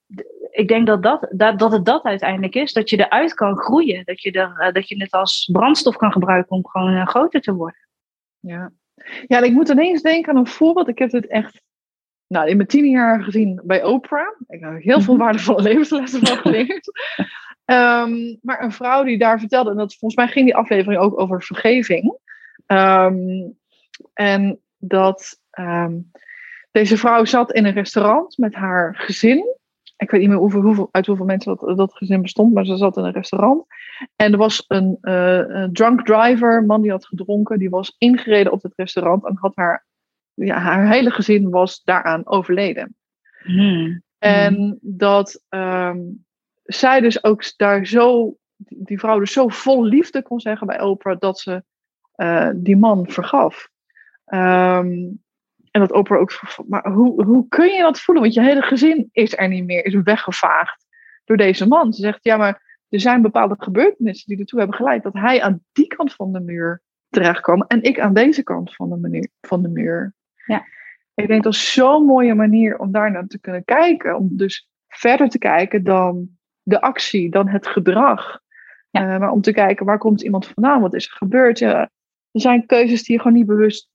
ik 0.51 0.69
denk 0.69 0.87
dat, 0.87 1.03
dat, 1.03 1.29
dat, 1.31 1.59
dat 1.59 1.73
het 1.73 1.85
dat 1.85 2.05
uiteindelijk 2.05 2.55
is. 2.55 2.73
Dat 2.73 2.91
je 2.91 2.97
eruit 2.97 3.35
kan 3.35 3.57
groeien. 3.57 4.05
Dat 4.05 4.23
je, 4.23 4.33
er, 4.33 4.67
uh, 4.67 4.73
dat 4.73 4.89
je 4.89 5.03
het 5.03 5.11
als 5.11 5.49
brandstof 5.53 5.97
kan 5.97 6.13
gebruiken 6.13 6.57
om 6.57 6.67
gewoon 6.67 7.09
groter 7.09 7.41
te 7.41 7.55
worden. 7.55 7.89
Ja. 8.41 8.73
ja, 9.27 9.39
en 9.39 9.45
ik 9.45 9.53
moet 9.53 9.69
ineens 9.69 10.03
denken 10.03 10.33
aan 10.33 10.39
een 10.39 10.47
voorbeeld. 10.47 10.89
Ik 10.89 10.99
heb 10.99 11.13
het 11.13 11.27
echt 11.27 11.63
nou, 12.27 12.49
in 12.49 12.57
mijn 12.57 12.69
tien 12.69 12.91
jaar 12.91 13.23
gezien 13.23 13.61
bij 13.65 13.85
Oprah. 13.85 14.41
Ik 14.47 14.61
heb 14.61 14.83
heel 14.83 15.01
veel 15.01 15.15
mhm. 15.15 15.23
waardevolle 15.23 15.63
levenslessen 15.71 16.27
van 16.27 16.37
geleerd. 16.37 16.91
um, 17.65 18.39
maar 18.47 18.63
een 18.63 18.73
vrouw 18.73 19.05
die 19.05 19.19
daar 19.19 19.39
vertelde, 19.39 19.71
en 19.71 19.77
dat 19.77 19.97
volgens 19.97 20.25
mij 20.25 20.33
ging 20.33 20.45
die 20.45 20.57
aflevering 20.57 21.03
ook 21.03 21.21
over 21.21 21.43
vergeving. 21.43 22.21
Um, 22.67 23.59
en 24.13 24.61
dat 24.79 25.41
um, 25.59 26.11
deze 26.71 26.97
vrouw 26.97 27.25
zat 27.25 27.53
in 27.53 27.65
een 27.65 27.73
restaurant 27.73 28.39
met 28.39 28.55
haar 28.55 28.97
gezin. 28.97 29.57
Ik 29.97 30.11
weet 30.11 30.21
niet 30.21 30.29
meer 30.29 30.39
hoeveel, 30.39 30.61
hoeveel, 30.61 30.89
uit 30.91 31.07
hoeveel 31.07 31.27
mensen 31.27 31.57
dat, 31.57 31.77
dat 31.77 31.95
gezin 31.95 32.23
bestond, 32.23 32.55
maar 32.55 32.65
ze 32.65 32.77
zat 32.77 32.97
in 32.97 33.05
een 33.05 33.13
restaurant. 33.13 33.65
En 34.17 34.33
er 34.33 34.39
was 34.39 34.65
een, 34.69 34.99
uh, 35.03 35.49
een 35.49 35.73
drunk 35.73 36.07
driver, 36.07 36.57
een 36.57 36.67
man 36.67 36.83
die 36.83 36.91
had 36.91 37.07
gedronken, 37.07 37.59
die 37.59 37.71
was 37.71 37.95
ingereden 37.99 38.53
op 38.53 38.63
het 38.63 38.73
restaurant 38.77 39.27
en 39.27 39.37
had 39.41 39.57
haar, 39.57 39.87
ja, 40.35 40.59
haar 40.59 40.89
hele 40.89 41.11
gezin 41.11 41.51
was 41.51 41.83
daaraan 41.83 42.27
overleden. 42.27 42.97
Hmm. 43.43 44.03
En 44.19 44.79
dat 44.81 45.43
um, 45.49 46.25
zij 46.63 47.01
dus 47.01 47.25
ook 47.25 47.57
daar 47.57 47.87
zo, 47.87 48.37
die 48.57 48.99
vrouw 48.99 49.19
dus 49.19 49.33
zo 49.33 49.49
vol 49.49 49.85
liefde 49.85 50.23
kon 50.23 50.41
zeggen 50.41 50.67
bij 50.67 50.81
Oprah, 50.81 51.19
dat 51.19 51.39
ze 51.39 51.65
uh, 52.23 52.51
die 52.55 52.77
man 52.77 53.07
vergaf. 53.09 53.69
Um, 54.27 55.21
en 55.71 55.81
dat 55.81 55.93
Oprah 55.93 56.21
ook 56.21 56.33
maar 56.69 56.93
hoe, 56.93 57.25
hoe 57.25 57.49
kun 57.49 57.69
je 57.69 57.83
dat 57.83 58.01
voelen? 58.01 58.23
Want 58.23 58.35
je 58.35 58.43
hele 58.43 58.63
gezin 58.63 59.09
is 59.13 59.37
er 59.37 59.49
niet 59.49 59.65
meer, 59.65 59.85
is 59.85 59.95
weggevaagd 59.95 60.87
door 61.25 61.37
deze 61.37 61.69
man. 61.69 61.93
Ze 61.93 62.01
zegt, 62.03 62.19
ja, 62.23 62.37
maar 62.37 62.79
er 62.89 63.01
zijn 63.01 63.23
bepaalde 63.23 63.55
gebeurtenissen 63.59 64.29
die 64.29 64.39
ertoe 64.39 64.59
hebben 64.59 64.77
geleid 64.77 65.03
dat 65.03 65.13
hij 65.13 65.43
aan 65.43 65.61
die 65.73 65.87
kant 65.87 66.15
van 66.15 66.33
de 66.33 66.41
muur 66.41 66.83
terechtkwam 67.09 67.63
en 67.63 67.83
ik 67.83 68.01
aan 68.01 68.15
deze 68.15 68.43
kant 68.43 68.75
van 68.75 68.89
de, 68.89 69.09
muur, 69.09 69.29
van 69.41 69.63
de 69.63 69.69
muur. 69.69 70.15
Ja. 70.47 70.65
Ik 71.15 71.29
denk 71.29 71.43
dat 71.43 71.53
is 71.53 71.73
zo'n 71.73 72.05
mooie 72.05 72.35
manier 72.35 72.79
om 72.79 72.93
daar 72.93 73.11
naar 73.11 73.27
te 73.27 73.41
kunnen 73.41 73.65
kijken. 73.65 74.17
Om 74.17 74.29
dus 74.33 74.69
verder 74.89 75.29
te 75.29 75.39
kijken 75.39 75.85
dan 75.85 76.29
de 76.63 76.81
actie, 76.81 77.31
dan 77.31 77.49
het 77.49 77.67
gedrag. 77.67 78.41
Ja. 78.91 79.15
Uh, 79.15 79.19
maar 79.19 79.31
om 79.31 79.41
te 79.41 79.53
kijken, 79.53 79.87
waar 79.87 79.99
komt 79.99 80.23
iemand 80.23 80.47
vandaan? 80.47 80.81
Wat 80.81 80.95
is 80.95 81.07
er 81.07 81.17
gebeurd? 81.17 81.59
Ja, 81.59 81.91
er 82.33 82.41
zijn 82.41 82.67
keuzes 82.67 83.03
die 83.03 83.15
je 83.15 83.23
gewoon 83.23 83.37
niet 83.37 83.47
bewust, 83.47 83.91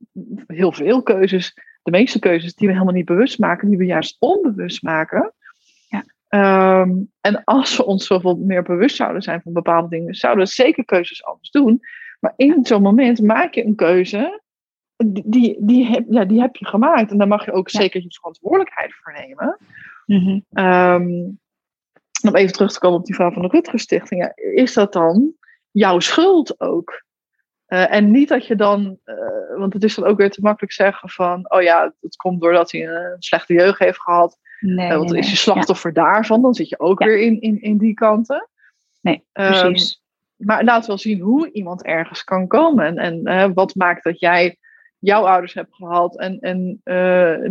heel 0.48 0.72
veel 0.72 1.04
keuzes, 1.04 1.54
de 1.84 1.92
meeste 1.92 2.20
keuzes 2.20 2.56
die 2.56 2.68
we 2.68 2.74
helemaal 2.74 2.94
niet 2.94 3.06
bewust 3.06 3.40
maken, 3.40 3.70
die 3.70 3.78
we 3.78 3.86
juist 3.86 4.16
onbewust 4.20 4.84
maken. 4.84 5.34
Ja. 5.88 6.04
Um, 6.82 7.12
en 7.22 7.44
als 7.44 7.78
we 7.78 7.86
ons 7.86 8.06
zoveel 8.06 8.36
meer 8.36 8.64
bewust 8.64 8.96
zouden 8.96 9.22
zijn 9.22 9.42
van 9.42 9.54
bepaalde 9.54 9.90
dingen, 9.90 10.16
zouden 10.16 10.44
we 10.46 10.52
zeker 10.52 10.86
keuzes 10.86 11.24
anders 11.24 11.50
doen. 11.50 11.80
Maar 12.20 12.34
in 12.36 12.66
zo'n 12.66 12.82
moment 12.82 13.22
maak 13.22 13.54
je 13.54 13.66
een 13.66 13.76
keuze, 13.76 14.42
die, 15.06 15.24
die, 15.26 15.58
die, 15.60 15.86
heb, 15.86 16.06
ja, 16.10 16.26
die 16.26 16.42
heb 16.42 16.56
je 16.56 16.66
gemaakt. 16.66 17.12
En 17.12 17.18
daar 17.18 17.28
mag 17.28 17.46
je 17.46 17.52
ook 17.52 17.70
ja. 17.70 17.80
zeker 17.80 18.02
je 18.02 18.14
verantwoordelijkheid 18.14 18.94
voor 18.94 19.14
nemen. 19.14 19.58
Mm-hmm. 20.06 20.44
Um, 20.66 21.40
om 22.28 22.36
even 22.36 22.54
terug 22.54 22.72
te 22.72 22.80
komen 22.80 23.00
op 23.00 23.06
die 23.06 23.16
vraag 23.16 23.34
van 23.34 23.42
de 23.42 23.48
Rutger 23.48 23.80
Stichting. 23.80 24.22
Ja, 24.22 24.32
is 24.36 24.74
dat 24.74 24.94
dan 24.94 25.34
jouw 25.72 26.00
schuld 26.00 26.60
ook? 26.60 27.06
Uh, 27.68 27.94
en 27.94 28.12
niet 28.12 28.30
dat 28.30 28.46
je 28.46 28.56
dan, 28.56 28.98
uh, 29.06 29.58
want 29.58 29.74
het 29.74 29.84
is 29.84 29.96
dan 29.96 30.06
ook 30.06 30.18
weer 30.18 30.32
te 30.32 30.42
makkelijk 30.42 30.74
zeggen 30.74 31.10
van, 31.10 31.52
oh 31.52 31.62
ja, 31.62 31.94
het 32.02 32.16
komt 32.16 32.42
doordat 32.42 32.72
hij 32.72 32.88
een 32.88 33.16
slechte 33.20 33.54
jeugd 33.54 33.80
heeft 33.80 34.02
gehad. 34.02 34.38
Nee, 34.60 34.90
uh, 34.90 34.96
want 34.96 35.08
dan 35.08 35.18
is 35.18 35.30
je 35.30 35.36
slachtoffer 35.36 35.92
ja. 35.94 36.04
daarvan, 36.04 36.42
dan 36.42 36.54
zit 36.54 36.70
je 36.70 36.80
ook 36.80 37.00
ja. 37.00 37.06
weer 37.06 37.20
in, 37.20 37.42
in, 37.42 37.62
in 37.62 37.78
die 37.78 37.94
kanten. 37.94 38.50
Nee, 39.02 39.26
precies. 39.32 40.02
Um, 40.38 40.48
maar 40.48 40.64
laat 40.64 40.86
wel 40.86 40.98
zien 40.98 41.20
hoe 41.20 41.52
iemand 41.52 41.84
ergens 41.84 42.24
kan 42.24 42.48
komen. 42.48 42.98
En, 42.98 43.24
en 43.26 43.54
wat 43.54 43.76
maakt 43.76 44.04
dat 44.04 44.20
jij 44.20 44.58
jouw 45.00 45.28
ouders 45.28 45.54
hebt 45.54 45.76
gehad 45.76 46.18
en, 46.18 46.40
en 46.40 46.82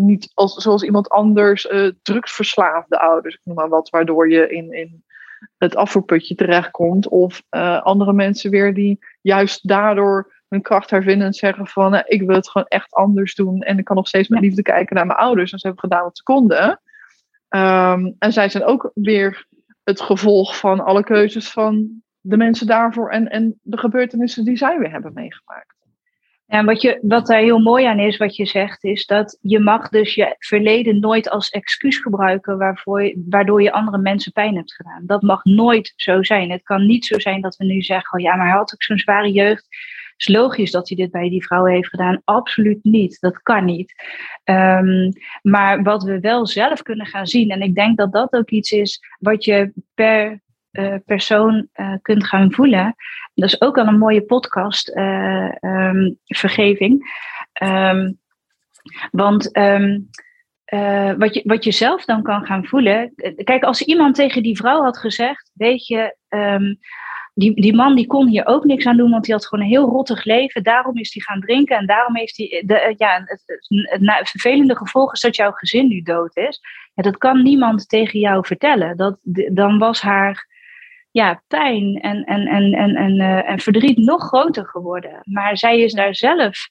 niet 0.07 0.31
als, 0.35 0.55
zoals 0.55 0.83
iemand 0.83 1.09
anders 1.09 1.68
drugsverslaafde 2.02 2.98
ouders, 2.98 3.35
ik 3.35 3.40
noem 3.44 3.57
maar 3.57 3.68
wat, 3.68 3.90
waardoor 3.90 4.31
je 4.31 4.48
in, 4.48 4.72
in 4.72 5.05
het 5.59 5.76
afvoerputje 5.76 6.35
terechtkomt. 6.35 7.09
Of 7.09 7.42
uh, 7.50 7.82
andere 7.82 8.12
mensen 8.12 8.50
weer 8.50 8.74
die 8.74 8.98
juist 9.20 9.68
daardoor 9.68 10.35
hun 10.48 10.62
kracht 10.62 10.90
hervinden 10.90 11.26
en 11.26 11.32
zeggen 11.32 11.66
van 11.66 11.94
uh, 11.94 12.00
ik 12.04 12.22
wil 12.22 12.37
het 12.37 12.50
gewoon 12.50 12.66
echt 12.66 12.94
anders 12.94 13.35
doen 13.35 13.61
en 13.61 13.78
ik 13.78 13.85
kan 13.85 13.96
nog 13.96 14.09
steeds 14.09 14.28
met 14.28 14.40
liefde 14.40 14.62
kijken 14.62 14.96
naar 14.96 15.06
mijn 15.06 15.18
ouders. 15.18 15.52
En 15.52 15.59
ze 15.59 15.66
hebben 15.66 15.85
gedaan 15.88 16.04
wat 16.04 16.16
ze 16.16 16.22
konden. 16.22 16.80
Um, 17.48 18.16
en 18.18 18.32
zij 18.32 18.48
zijn 18.48 18.64
ook 18.64 18.90
weer 18.94 19.46
het 19.85 20.00
gevolg 20.00 20.59
van 20.59 20.85
alle 20.85 21.04
keuzes 21.04 21.50
van 21.50 22.02
de 22.20 22.37
mensen 22.37 22.66
daarvoor 22.66 23.11
en, 23.11 23.28
en 23.28 23.59
de 23.62 23.78
gebeurtenissen 23.78 24.44
die 24.44 24.56
zij 24.56 24.78
weer 24.78 24.90
hebben 24.90 25.12
meegemaakt. 25.14 25.75
Ja, 26.48 26.64
wat, 26.64 26.82
je, 26.82 26.98
wat 27.02 27.26
daar 27.26 27.40
heel 27.40 27.59
mooi 27.59 27.85
aan 27.85 27.98
is, 27.98 28.16
wat 28.16 28.37
je 28.37 28.46
zegt, 28.46 28.85
is 28.85 29.06
dat 29.06 29.38
je 29.40 29.59
mag 29.59 29.88
dus 29.88 30.14
je 30.14 30.37
verleden 30.38 31.00
nooit 31.00 31.30
als 31.30 31.48
excuus 31.48 31.98
gebruiken 31.98 32.59
waarvoor 32.59 33.02
je, 33.02 33.24
waardoor 33.28 33.62
je 33.62 33.72
andere 33.72 33.98
mensen 33.98 34.32
pijn 34.32 34.56
hebt 34.56 34.74
gedaan. 34.74 35.02
Dat 35.06 35.22
mag 35.22 35.44
nooit 35.44 35.92
zo 35.96 36.22
zijn. 36.22 36.50
Het 36.50 36.62
kan 36.62 36.87
niet 36.87 37.04
zo 37.04 37.18
zijn 37.18 37.40
dat 37.40 37.56
we 37.56 37.64
nu 37.64 37.82
zeggen, 37.82 38.18
oh 38.18 38.24
ja, 38.24 38.37
maar 38.37 38.46
hij 38.46 38.56
had 38.56 38.74
ook 38.74 38.82
zo'n 38.82 38.98
zware 38.98 39.32
jeugd. 39.32 39.66
Het 40.16 40.28
is 40.28 40.35
logisch 40.35 40.70
dat 40.70 40.88
hij 40.88 40.96
dit 40.96 41.11
bij 41.11 41.28
die 41.28 41.44
vrouw 41.44 41.64
heeft 41.64 41.88
gedaan. 41.88 42.22
Absoluut 42.24 42.85
niet. 42.85 43.20
Dat 43.20 43.42
kan 43.42 43.64
niet. 43.64 43.94
Um, 44.44 45.12
maar 45.42 45.82
wat 45.82 46.02
we 46.02 46.20
wel 46.20 46.46
zelf 46.46 46.82
kunnen 46.82 47.06
gaan 47.06 47.26
zien, 47.26 47.50
en 47.50 47.61
ik 47.61 47.74
denk 47.74 47.96
dat 47.96 48.12
dat 48.12 48.32
ook 48.32 48.50
iets 48.50 48.70
is 48.70 49.00
wat 49.18 49.44
je 49.44 49.72
per 49.94 50.40
persoon 51.04 51.68
kunt 52.02 52.26
gaan 52.26 52.52
voelen. 52.52 52.94
Dat 53.34 53.48
is 53.48 53.60
ook 53.60 53.78
al 53.78 53.86
een 53.86 53.98
mooie 53.98 54.22
podcast, 54.22 54.88
ehm, 54.88 56.10
vergeving. 56.24 57.24
Ehm, 57.52 58.12
want 59.10 59.52
ehm, 59.52 60.00
wat, 61.18 61.34
je, 61.34 61.42
wat 61.44 61.64
je 61.64 61.72
zelf 61.72 62.04
dan 62.04 62.22
kan 62.22 62.46
gaan 62.46 62.66
voelen. 62.66 63.14
Kijk, 63.44 63.64
als 63.64 63.82
iemand 63.82 64.14
tegen 64.14 64.42
die 64.42 64.56
vrouw 64.56 64.82
had 64.82 64.98
gezegd: 64.98 65.50
Weet 65.54 65.86
je, 65.86 66.16
die, 67.36 67.60
die 67.60 67.74
man 67.74 67.94
die 67.94 68.06
kon 68.06 68.28
hier 68.28 68.46
ook 68.46 68.64
niks 68.64 68.86
aan 68.86 68.96
doen, 68.96 69.10
want 69.10 69.26
hij 69.26 69.34
had 69.34 69.46
gewoon 69.46 69.64
een 69.64 69.70
heel 69.70 69.88
rottig 69.88 70.24
leven. 70.24 70.62
Daarom 70.62 70.96
is 70.96 71.14
hij 71.14 71.22
gaan 71.22 71.40
drinken 71.40 71.76
en 71.76 71.86
daarom 71.86 72.16
heeft 72.16 72.36
hij. 72.36 72.62
De, 72.66 72.94
ja, 72.96 73.22
het, 73.24 74.30
vervelende 74.30 74.76
gevolg 74.76 75.12
is 75.12 75.20
dat 75.20 75.36
jouw 75.36 75.50
gezin 75.50 75.88
nu 75.88 76.02
dood 76.02 76.36
is. 76.36 76.60
Dat 76.94 77.16
kan 77.16 77.42
niemand 77.42 77.88
tegen 77.88 78.20
jou 78.20 78.46
vertellen. 78.46 78.96
Dat, 78.96 79.20
dan 79.52 79.78
was 79.78 80.00
haar 80.00 80.46
ja, 81.16 81.42
pijn 81.46 82.00
en, 82.00 82.24
en, 82.24 82.46
en, 82.46 82.72
en, 82.72 82.94
en, 82.96 83.14
uh, 83.14 83.50
en 83.50 83.59
verdriet 83.59 83.98
nog 83.98 84.22
groter 84.22 84.66
geworden. 84.66 85.20
Maar 85.22 85.57
zij 85.57 85.81
is 85.81 85.92
daar 85.92 86.14
zelf 86.14 86.68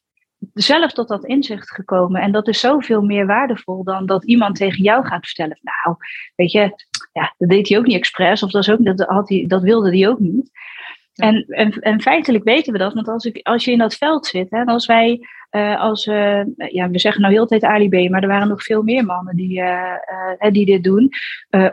zelf 0.53 0.91
tot 0.91 1.07
dat 1.07 1.25
inzicht 1.25 1.71
gekomen. 1.71 2.21
En 2.21 2.31
dat 2.31 2.47
is 2.47 2.59
zoveel 2.59 3.01
meer 3.01 3.25
waardevol 3.25 3.83
dan 3.83 4.05
dat 4.05 4.25
iemand 4.25 4.55
tegen 4.55 4.83
jou 4.83 5.05
gaat 5.05 5.25
vertellen. 5.25 5.59
Nou, 5.61 5.97
weet 6.35 6.51
je, 6.51 6.73
ja, 7.13 7.33
dat 7.37 7.49
deed 7.49 7.69
hij 7.69 7.77
ook 7.77 7.85
niet 7.85 7.95
expres. 7.95 8.43
Of 8.43 8.51
dat, 8.51 8.61
is 8.61 8.69
ook, 8.69 8.85
dat, 8.85 8.99
had 8.99 9.29
hij, 9.29 9.45
dat 9.47 9.61
wilde 9.61 9.97
hij 9.97 10.09
ook 10.09 10.19
niet. 10.19 10.51
En, 11.15 11.45
en, 11.47 11.71
en 11.71 12.01
feitelijk 12.01 12.43
weten 12.43 12.73
we 12.73 12.79
dat, 12.79 12.93
want 12.93 13.07
als, 13.07 13.25
ik, 13.25 13.39
als 13.47 13.65
je 13.65 13.71
in 13.71 13.77
dat 13.77 13.95
veld 13.95 14.25
zit, 14.25 14.49
hè, 14.49 14.63
als 14.63 14.85
wij, 14.85 15.27
uh, 15.51 15.79
als, 15.79 16.05
uh, 16.05 16.41
ja, 16.55 16.89
we 16.89 16.99
zeggen 16.99 17.21
nou 17.21 17.33
heel 17.33 17.47
de 17.47 17.59
tijd 17.59 17.63
Ali 17.63 18.09
maar 18.09 18.21
er 18.21 18.27
waren 18.27 18.47
nog 18.47 18.63
veel 18.63 18.83
meer 18.83 19.05
mannen 19.05 19.35
die, 19.35 19.59
uh, 19.61 19.93
die 20.49 20.65
dit 20.65 20.83
doen, 20.83 21.09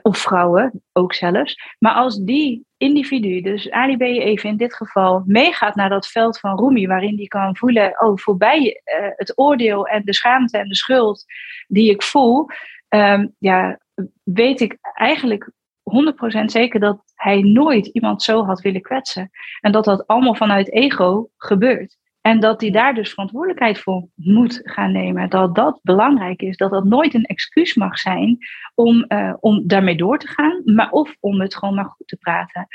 of 0.02 0.18
vrouwen 0.18 0.82
ook 0.92 1.14
zelfs. 1.14 1.56
Maar 1.78 1.92
als 1.92 2.18
die 2.18 2.66
individu, 2.76 3.40
dus 3.40 3.70
Ali 3.70 3.96
even 3.96 4.48
in 4.48 4.56
dit 4.56 4.74
geval, 4.74 5.22
meegaat 5.26 5.74
naar 5.74 5.88
dat 5.88 6.06
veld 6.06 6.38
van 6.38 6.58
Rumi, 6.58 6.86
waarin 6.86 7.16
die 7.16 7.28
kan 7.28 7.56
voelen, 7.56 8.00
oh, 8.00 8.16
voorbij 8.16 8.80
het 9.16 9.32
oordeel 9.38 9.86
en 9.86 10.02
de 10.04 10.14
schaamte 10.14 10.58
en 10.58 10.68
de 10.68 10.76
schuld 10.76 11.24
die 11.66 11.90
ik 11.90 12.02
voel, 12.02 12.46
um, 12.88 13.34
ja, 13.38 13.78
weet 14.22 14.60
ik 14.60 14.78
eigenlijk 14.94 15.50
100% 15.82 16.44
zeker 16.44 16.80
dat 16.80 17.11
hij 17.22 17.40
nooit 17.40 17.86
iemand 17.86 18.22
zo 18.22 18.44
had 18.44 18.60
willen 18.60 18.80
kwetsen. 18.80 19.30
En 19.60 19.72
dat 19.72 19.84
dat 19.84 20.06
allemaal 20.06 20.34
vanuit 20.34 20.72
ego 20.72 21.28
gebeurt. 21.36 21.98
En 22.20 22.40
dat 22.40 22.60
hij 22.60 22.70
daar 22.70 22.94
dus 22.94 23.10
verantwoordelijkheid 23.10 23.78
voor 23.78 24.08
moet 24.14 24.60
gaan 24.62 24.92
nemen. 24.92 25.30
Dat 25.30 25.54
dat 25.54 25.80
belangrijk 25.82 26.42
is. 26.42 26.56
Dat 26.56 26.70
dat 26.70 26.84
nooit 26.84 27.14
een 27.14 27.24
excuus 27.24 27.74
mag 27.74 27.98
zijn 27.98 28.38
om, 28.74 29.04
uh, 29.08 29.34
om 29.40 29.66
daarmee 29.66 29.96
door 29.96 30.18
te 30.18 30.28
gaan. 30.28 30.62
Maar 30.64 30.90
of 30.90 31.16
om 31.20 31.40
het 31.40 31.56
gewoon 31.56 31.74
maar 31.74 31.84
goed 31.96 32.06
te 32.06 32.16
praten. 32.16 32.66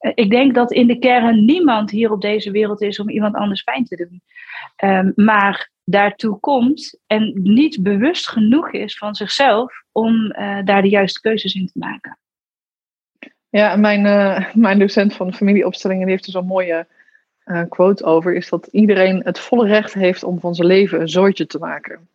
Uh, 0.00 0.12
ik 0.14 0.30
denk 0.30 0.54
dat 0.54 0.72
in 0.72 0.86
de 0.86 0.98
kern 0.98 1.44
niemand 1.44 1.90
hier 1.90 2.12
op 2.12 2.20
deze 2.20 2.50
wereld 2.50 2.82
is 2.82 3.00
om 3.00 3.10
iemand 3.10 3.34
anders 3.34 3.62
pijn 3.62 3.84
te 3.84 3.96
doen. 3.96 4.22
Um, 4.90 5.12
maar 5.16 5.70
daartoe 5.84 6.40
komt 6.40 7.00
en 7.06 7.32
niet 7.42 7.82
bewust 7.82 8.28
genoeg 8.28 8.72
is 8.72 8.98
van 8.98 9.14
zichzelf 9.14 9.72
om 9.92 10.14
uh, 10.14 10.58
daar 10.64 10.82
de 10.82 10.88
juiste 10.88 11.20
keuzes 11.20 11.54
in 11.54 11.66
te 11.66 11.78
maken. 11.78 12.18
Ja, 13.50 13.76
mijn, 13.76 14.04
uh, 14.04 14.54
mijn 14.54 14.78
docent 14.78 15.14
van 15.14 15.26
de 15.26 15.32
familieopstellingen 15.32 16.02
die 16.02 16.14
heeft 16.14 16.26
er 16.26 16.32
zo'n 16.32 16.46
mooie 16.46 16.86
uh, 17.46 17.62
quote 17.68 18.04
over. 18.04 18.34
Is 18.34 18.48
dat 18.48 18.66
iedereen 18.66 19.20
het 19.24 19.38
volle 19.38 19.66
recht 19.66 19.94
heeft 19.94 20.24
om 20.24 20.40
van 20.40 20.54
zijn 20.54 20.68
leven 20.68 21.00
een 21.00 21.08
zooitje 21.08 21.46
te 21.46 21.58
maken. 21.58 22.08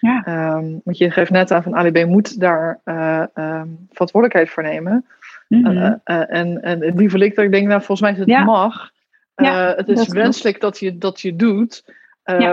Ja. 0.00 0.24
Um, 0.56 0.80
want 0.84 0.98
je 0.98 1.10
geeft 1.10 1.30
net 1.30 1.50
aan 1.50 1.62
van 1.62 1.74
ADB 1.74 2.04
moet 2.06 2.40
daar 2.40 2.80
uh, 2.84 3.24
um, 3.34 3.86
verantwoordelijkheid 3.90 4.50
voor 4.50 4.62
nemen. 4.62 5.06
Mm 5.48 5.64
-hmm. 5.64 6.00
en, 6.04 6.62
en 6.62 6.96
die 6.96 7.10
verlikt 7.10 7.36
dat 7.36 7.44
ik 7.44 7.50
denk, 7.50 7.66
nou 7.66 7.78
volgens 7.78 8.00
mij 8.00 8.10
is 8.10 8.18
het 8.18 8.28
ja. 8.28 8.44
mag. 8.44 8.90
Ja, 9.36 9.74
het 9.76 9.88
is 9.88 10.08
wenselijk 10.08 10.60
dat 10.60 10.78
je 10.78 10.98
dat 10.98 11.20
je 11.20 11.36
doet. 11.36 11.84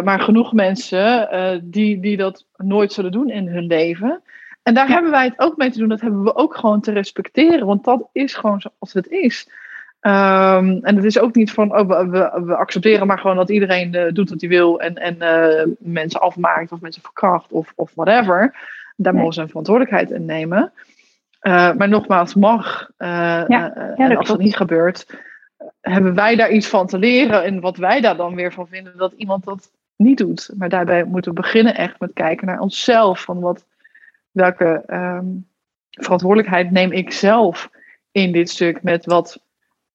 Maar 0.03 0.19
genoeg 0.19 0.53
mensen 0.53 1.29
die, 1.63 1.99
die 1.99 2.17
dat 2.17 2.45
nooit 2.55 2.93
zullen 2.93 3.11
doen 3.11 3.29
in 3.29 3.47
hun 3.47 3.65
leven. 3.65 4.21
En 4.63 4.73
daar 4.73 4.87
hebben 4.87 5.11
wij 5.11 5.25
het 5.25 5.39
ook 5.39 5.57
mee 5.57 5.71
te 5.71 5.79
doen. 5.79 5.89
Dat 5.89 6.01
hebben 6.01 6.23
we 6.23 6.35
ook 6.35 6.55
gewoon 6.55 6.81
te 6.81 6.91
respecteren. 6.91 7.65
Want 7.65 7.83
dat 7.83 8.09
is 8.11 8.33
gewoon 8.33 8.61
zoals 8.61 8.93
het 8.93 9.07
is. 9.07 9.49
Um, 10.01 10.83
en 10.83 10.95
het 10.95 11.03
is 11.03 11.19
ook 11.19 11.35
niet 11.35 11.51
van, 11.51 11.79
oh, 11.79 11.87
we, 11.87 12.41
we, 12.45 12.55
accepteren 12.55 13.07
maar 13.07 13.19
gewoon 13.19 13.35
dat 13.35 13.49
iedereen 13.49 13.95
uh, 13.95 14.11
doet 14.13 14.29
wat 14.29 14.41
hij 14.41 14.49
wil. 14.49 14.79
En, 14.79 14.95
en 14.95 15.15
uh, 15.19 15.73
mensen 15.79 16.21
afmaakt 16.21 16.71
of 16.71 16.81
mensen 16.81 17.01
verkracht 17.01 17.51
of, 17.51 17.73
of 17.75 17.91
whatever. 17.95 18.55
Daar 18.95 19.13
mogen 19.15 19.33
ze 19.33 19.41
een 19.41 19.47
verantwoordelijkheid 19.47 20.11
in 20.11 20.25
nemen. 20.25 20.71
Uh, 21.41 21.73
maar 21.73 21.89
nogmaals, 21.89 22.35
mag. 22.35 22.89
Ja, 22.97 23.45
ja, 23.47 23.73
en 23.95 24.17
als 24.17 24.27
dat 24.27 24.39
niet 24.39 24.55
gebeurt, 24.55 25.05
hebben 25.81 26.15
wij 26.15 26.35
daar 26.35 26.51
iets 26.51 26.67
van 26.67 26.87
te 26.87 26.97
leren. 26.97 27.43
En 27.43 27.59
wat 27.59 27.77
wij 27.77 28.01
daar 28.01 28.15
dan 28.15 28.35
weer 28.35 28.53
van 28.53 28.67
vinden, 28.67 28.97
dat 28.97 29.13
iemand 29.13 29.43
dat 29.43 29.71
niet 29.95 30.17
doet. 30.17 30.51
Maar 30.57 30.69
daarbij 30.69 31.03
moeten 31.03 31.33
we 31.33 31.41
beginnen 31.41 31.75
echt 31.75 31.99
met 31.99 32.13
kijken 32.13 32.47
naar 32.47 32.59
onszelf. 32.59 33.21
Van 33.21 33.39
wat, 33.39 33.65
welke 34.31 34.83
um, 34.87 35.47
verantwoordelijkheid 35.89 36.71
neem 36.71 36.91
ik 36.91 37.11
zelf 37.11 37.69
in 38.11 38.31
dit 38.31 38.49
stuk 38.49 38.83
met 38.83 39.05
wat 39.05 39.39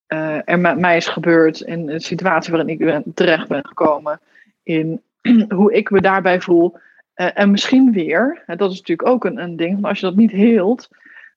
uh, 0.09 0.49
er 0.49 0.59
met 0.59 0.79
mij 0.79 0.97
is 0.97 1.09
gebeurd 1.09 1.61
en 1.61 1.87
de 1.87 2.01
situatie 2.01 2.53
waarin 2.53 2.81
ik 2.81 3.05
terecht 3.15 3.49
ben 3.49 3.67
gekomen, 3.67 4.21
in 4.63 5.03
hoe 5.49 5.73
ik 5.73 5.91
me 5.91 6.01
daarbij 6.01 6.41
voel. 6.41 6.77
Uh, 7.17 7.39
en 7.39 7.51
misschien 7.51 7.93
weer, 7.93 8.43
dat 8.47 8.71
is 8.71 8.79
natuurlijk 8.79 9.09
ook 9.09 9.25
een, 9.25 9.39
een 9.39 9.57
ding, 9.57 9.81
maar 9.81 9.91
als 9.91 10.01
je 10.01 10.07
dat 10.07 10.17
niet 10.17 10.31
heelt, 10.31 10.89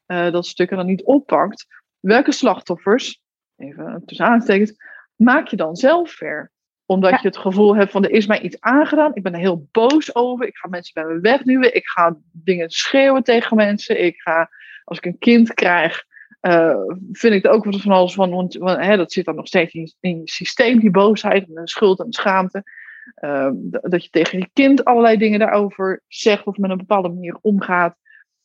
uh, 0.07 0.31
dat 0.31 0.45
stuk 0.45 0.71
er 0.71 0.77
dan 0.77 0.85
niet 0.85 1.03
oppakt, 1.03 1.65
welke 1.99 2.31
slachtoffers, 2.31 3.21
even 3.55 4.03
tussen 4.05 4.25
aanstekens, 4.25 4.73
maak 5.15 5.47
je 5.47 5.55
dan 5.55 5.75
zelf 5.75 6.11
ver? 6.11 6.51
Omdat 6.89 7.21
je 7.21 7.27
het 7.27 7.37
gevoel 7.37 7.75
hebt 7.75 7.91
van 7.91 8.03
er 8.03 8.11
is 8.11 8.27
mij 8.27 8.41
iets 8.41 8.59
aangedaan. 8.59 9.15
Ik 9.15 9.23
ben 9.23 9.33
er 9.33 9.39
heel 9.39 9.67
boos 9.71 10.15
over. 10.15 10.47
Ik 10.47 10.57
ga 10.57 10.69
mensen 10.69 10.93
bij 10.93 11.13
me 11.13 11.19
wegduwen. 11.19 11.75
Ik 11.75 11.87
ga 11.87 12.17
dingen 12.31 12.69
schreeuwen 12.69 13.23
tegen 13.23 13.57
mensen. 13.57 14.03
Ik 14.05 14.21
ga, 14.21 14.49
als 14.83 14.97
ik 14.97 15.05
een 15.05 15.17
kind 15.17 15.53
krijg, 15.53 16.03
uh, 16.41 16.75
vind 17.11 17.33
ik 17.33 17.45
er 17.45 17.51
ook 17.51 17.65
van 17.69 17.91
alles 17.91 18.13
van. 18.13 18.29
Want, 18.29 18.55
want 18.55 18.85
hè, 18.85 18.97
dat 18.97 19.11
zit 19.11 19.25
dan 19.25 19.35
nog 19.35 19.47
steeds 19.47 19.73
in, 19.73 19.93
in, 19.99 20.17
je 20.17 20.29
systeem, 20.29 20.79
die 20.79 20.91
boosheid 20.91 21.47
en 21.47 21.53
de 21.53 21.67
schuld 21.69 21.99
en 21.99 22.05
de 22.05 22.15
schaamte. 22.15 22.63
Uh, 23.23 23.49
dat 23.81 24.03
je 24.03 24.09
tegen 24.09 24.39
je 24.39 24.49
kind 24.53 24.85
allerlei 24.85 25.17
dingen 25.17 25.39
daarover 25.39 26.03
zegt 26.07 26.45
of 26.45 26.57
met 26.57 26.71
een 26.71 26.77
bepaalde 26.77 27.09
manier 27.09 27.37
omgaat. 27.41 27.95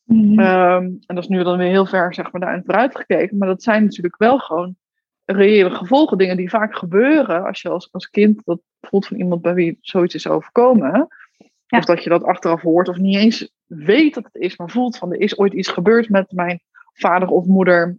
Mm-hmm. 0.05 0.39
Um, 0.39 0.99
en 1.07 1.15
dat 1.15 1.19
is 1.19 1.29
nu 1.29 1.43
dan 1.43 1.59
weer 1.59 1.69
heel 1.69 1.87
ver 1.87 2.15
zeg 2.15 2.33
maar, 2.33 2.41
daarin 2.41 2.63
vooruit 2.65 2.97
gekeken. 2.97 3.39
Maar 3.39 3.49
dat 3.49 3.63
zijn 3.63 3.83
natuurlijk 3.83 4.17
wel 4.17 4.39
gewoon 4.39 4.77
reële 5.25 5.71
gevolgen, 5.71 6.19
dingen 6.19 6.37
die 6.37 6.51
vaak 6.51 6.77
gebeuren 6.77 7.45
als 7.45 7.63
je 7.63 7.69
als, 7.69 7.89
als 7.93 8.11
kind 8.11 8.41
dat 8.45 8.61
voelt 8.81 9.07
van 9.07 9.17
iemand 9.17 9.43
bij 9.43 9.55
wie 9.55 9.79
zoiets 9.81 10.15
is 10.15 10.29
overkomen. 10.29 11.09
Ja. 11.67 11.79
Of 11.79 11.85
dat 11.85 12.03
je 12.03 12.11
dat 12.11 12.25
achteraf 12.25 12.61
hoort 12.61 12.89
of 12.89 12.97
niet 12.97 13.17
eens 13.17 13.53
weet 13.67 14.15
dat 14.15 14.25
het 14.25 14.43
is, 14.43 14.57
maar 14.57 14.71
voelt 14.71 14.99
van 14.99 15.13
er 15.13 15.21
is 15.21 15.39
ooit 15.39 15.53
iets 15.53 15.69
gebeurd 15.69 16.09
met 16.09 16.33
mijn 16.33 16.61
vader 16.93 17.29
of 17.29 17.47
moeder. 17.47 17.99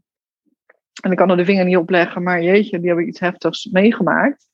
En 1.02 1.12
ik 1.12 1.18
kan 1.18 1.30
er 1.30 1.38
de 1.38 1.46
vinger 1.46 1.66
niet 1.66 1.78
op 1.78 1.90
leggen, 1.90 2.24
maar 2.24 2.44
jeetje, 2.44 2.78
die 2.80 2.88
hebben 2.88 3.08
iets 3.08 3.20
heftigs 3.20 3.66
meegemaakt. 3.66 4.48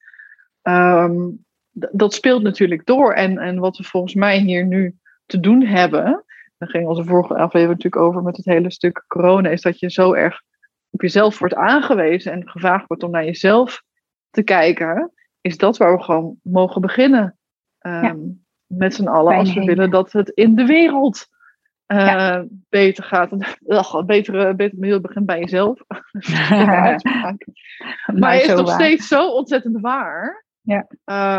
Um, 0.63 1.45
dat 1.71 2.13
speelt 2.13 2.43
natuurlijk 2.43 2.85
door. 2.85 3.13
En, 3.13 3.37
en 3.37 3.59
wat 3.59 3.77
we 3.77 3.83
volgens 3.83 4.13
mij 4.13 4.39
hier 4.39 4.65
nu 4.65 4.95
te 5.25 5.39
doen 5.39 5.61
hebben, 5.61 6.25
daar 6.57 6.69
ging 6.69 6.87
onze 6.87 7.03
vorige 7.03 7.33
aflevering 7.33 7.69
natuurlijk 7.69 8.03
over 8.03 8.23
met 8.23 8.37
het 8.37 8.45
hele 8.45 8.71
stuk 8.71 9.03
corona, 9.07 9.49
is 9.49 9.61
dat 9.61 9.79
je 9.79 9.91
zo 9.91 10.13
erg 10.13 10.41
op 10.91 11.01
jezelf 11.01 11.39
wordt 11.39 11.55
aangewezen 11.55 12.31
en 12.31 12.49
gevraagd 12.49 12.87
wordt 12.87 13.03
om 13.03 13.11
naar 13.11 13.25
jezelf 13.25 13.83
te 14.29 14.43
kijken, 14.43 15.11
is 15.41 15.57
dat 15.57 15.77
waar 15.77 15.97
we 15.97 16.03
gewoon 16.03 16.39
mogen 16.43 16.81
beginnen. 16.81 17.37
Um, 17.79 18.03
ja. 18.03 18.15
Met 18.65 18.93
z'n 18.93 19.07
allen, 19.07 19.35
als 19.35 19.53
we 19.53 19.65
willen 19.65 19.89
dat 19.89 20.11
het 20.11 20.29
in 20.29 20.55
de 20.55 20.65
wereld 20.65 21.27
uh, 21.87 21.97
ja. 21.97 22.45
beter 22.69 23.03
gaat. 23.03 23.31
Ach, 23.67 24.05
beter, 24.05 24.55
beter 24.55 24.91
het 24.91 25.01
begint 25.01 25.25
bij 25.25 25.39
jezelf. 25.39 25.79
maar, 26.49 27.01
maar 28.13 28.33
het 28.33 28.41
is 28.41 28.47
nog 28.47 28.65
waar. 28.65 28.79
steeds 28.79 29.07
zo 29.07 29.29
ontzettend 29.29 29.81
waar. 29.81 30.45
Ja. 30.61 30.87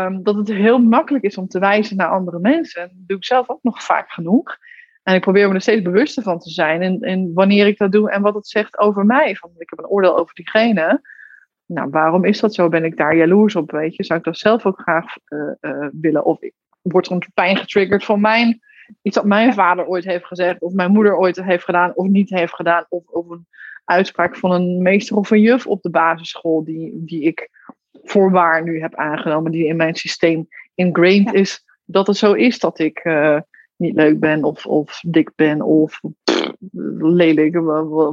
Um, 0.05 0.23
dat 0.23 0.35
het 0.35 0.47
heel 0.47 0.79
makkelijk 0.79 1.23
is 1.23 1.37
om 1.37 1.47
te 1.47 1.59
wijzen 1.59 1.97
naar 1.97 2.09
andere 2.09 2.39
mensen. 2.39 2.81
En 2.81 2.87
dat 2.87 3.07
doe 3.07 3.17
ik 3.17 3.25
zelf 3.25 3.49
ook 3.49 3.63
nog 3.63 3.83
vaak 3.83 4.11
genoeg. 4.11 4.57
En 5.03 5.15
ik 5.15 5.21
probeer 5.21 5.47
me 5.47 5.53
er 5.53 5.61
steeds 5.61 5.81
bewuster 5.81 6.23
van 6.23 6.39
te 6.39 6.49
zijn. 6.49 6.81
En, 6.81 6.99
en 6.99 7.33
wanneer 7.33 7.67
ik 7.67 7.77
dat 7.77 7.91
doe 7.91 8.11
en 8.11 8.21
wat 8.21 8.33
het 8.33 8.47
zegt 8.47 8.77
over 8.77 9.05
mij. 9.05 9.35
Van, 9.35 9.51
ik 9.57 9.69
heb 9.69 9.79
een 9.79 9.87
oordeel 9.87 10.17
over 10.17 10.35
diegene. 10.35 11.01
Nou, 11.65 11.89
waarom 11.89 12.25
is 12.25 12.39
dat 12.39 12.53
zo? 12.53 12.69
Ben 12.69 12.83
ik 12.83 12.97
daar 12.97 13.15
jaloers 13.15 13.55
op? 13.55 13.71
Weet 13.71 13.95
je? 13.95 14.03
Zou 14.03 14.19
ik 14.19 14.25
dat 14.25 14.37
zelf 14.37 14.65
ook 14.65 14.79
graag 14.79 15.05
uh, 15.29 15.51
uh, 15.61 15.87
willen? 15.91 16.25
Of 16.25 16.39
wordt 16.81 17.07
er 17.07 17.13
een 17.13 17.23
pijn 17.33 17.57
getriggerd 17.57 18.05
van 18.05 18.21
mijn, 18.21 18.59
iets 19.01 19.15
dat 19.15 19.25
mijn 19.25 19.53
vader 19.53 19.85
ooit 19.85 20.03
heeft 20.03 20.25
gezegd, 20.25 20.61
of 20.61 20.73
mijn 20.73 20.91
moeder 20.91 21.17
ooit 21.17 21.43
heeft 21.43 21.63
gedaan, 21.63 21.95
of 21.95 22.07
niet 22.07 22.29
heeft 22.29 22.53
gedaan, 22.53 22.85
of, 22.89 23.07
of 23.07 23.29
een 23.29 23.47
uitspraak 23.85 24.35
van 24.35 24.51
een 24.51 24.81
meester 24.81 25.17
of 25.17 25.31
een 25.31 25.41
juf 25.41 25.67
op 25.67 25.81
de 25.81 25.89
basisschool, 25.89 26.63
die, 26.63 26.91
die 27.05 27.23
ik 27.23 27.49
voorwaar 28.03 28.63
nu 28.63 28.81
heb 28.81 28.95
aangenomen, 28.95 29.51
die 29.51 29.65
in 29.65 29.75
mijn 29.75 29.95
systeem 29.95 30.47
ingrained 30.75 31.33
ja. 31.33 31.39
is, 31.39 31.65
dat 31.85 32.07
het 32.07 32.17
zo 32.17 32.33
is 32.33 32.59
dat 32.59 32.79
ik. 32.79 33.05
Uh, 33.05 33.39
niet 33.83 33.95
leuk 33.95 34.19
ben 34.19 34.43
of, 34.43 34.65
of 34.65 34.99
dik 35.05 35.31
ben 35.35 35.61
of 35.61 35.99
pff, 36.23 36.51
lelijk, 36.99 37.55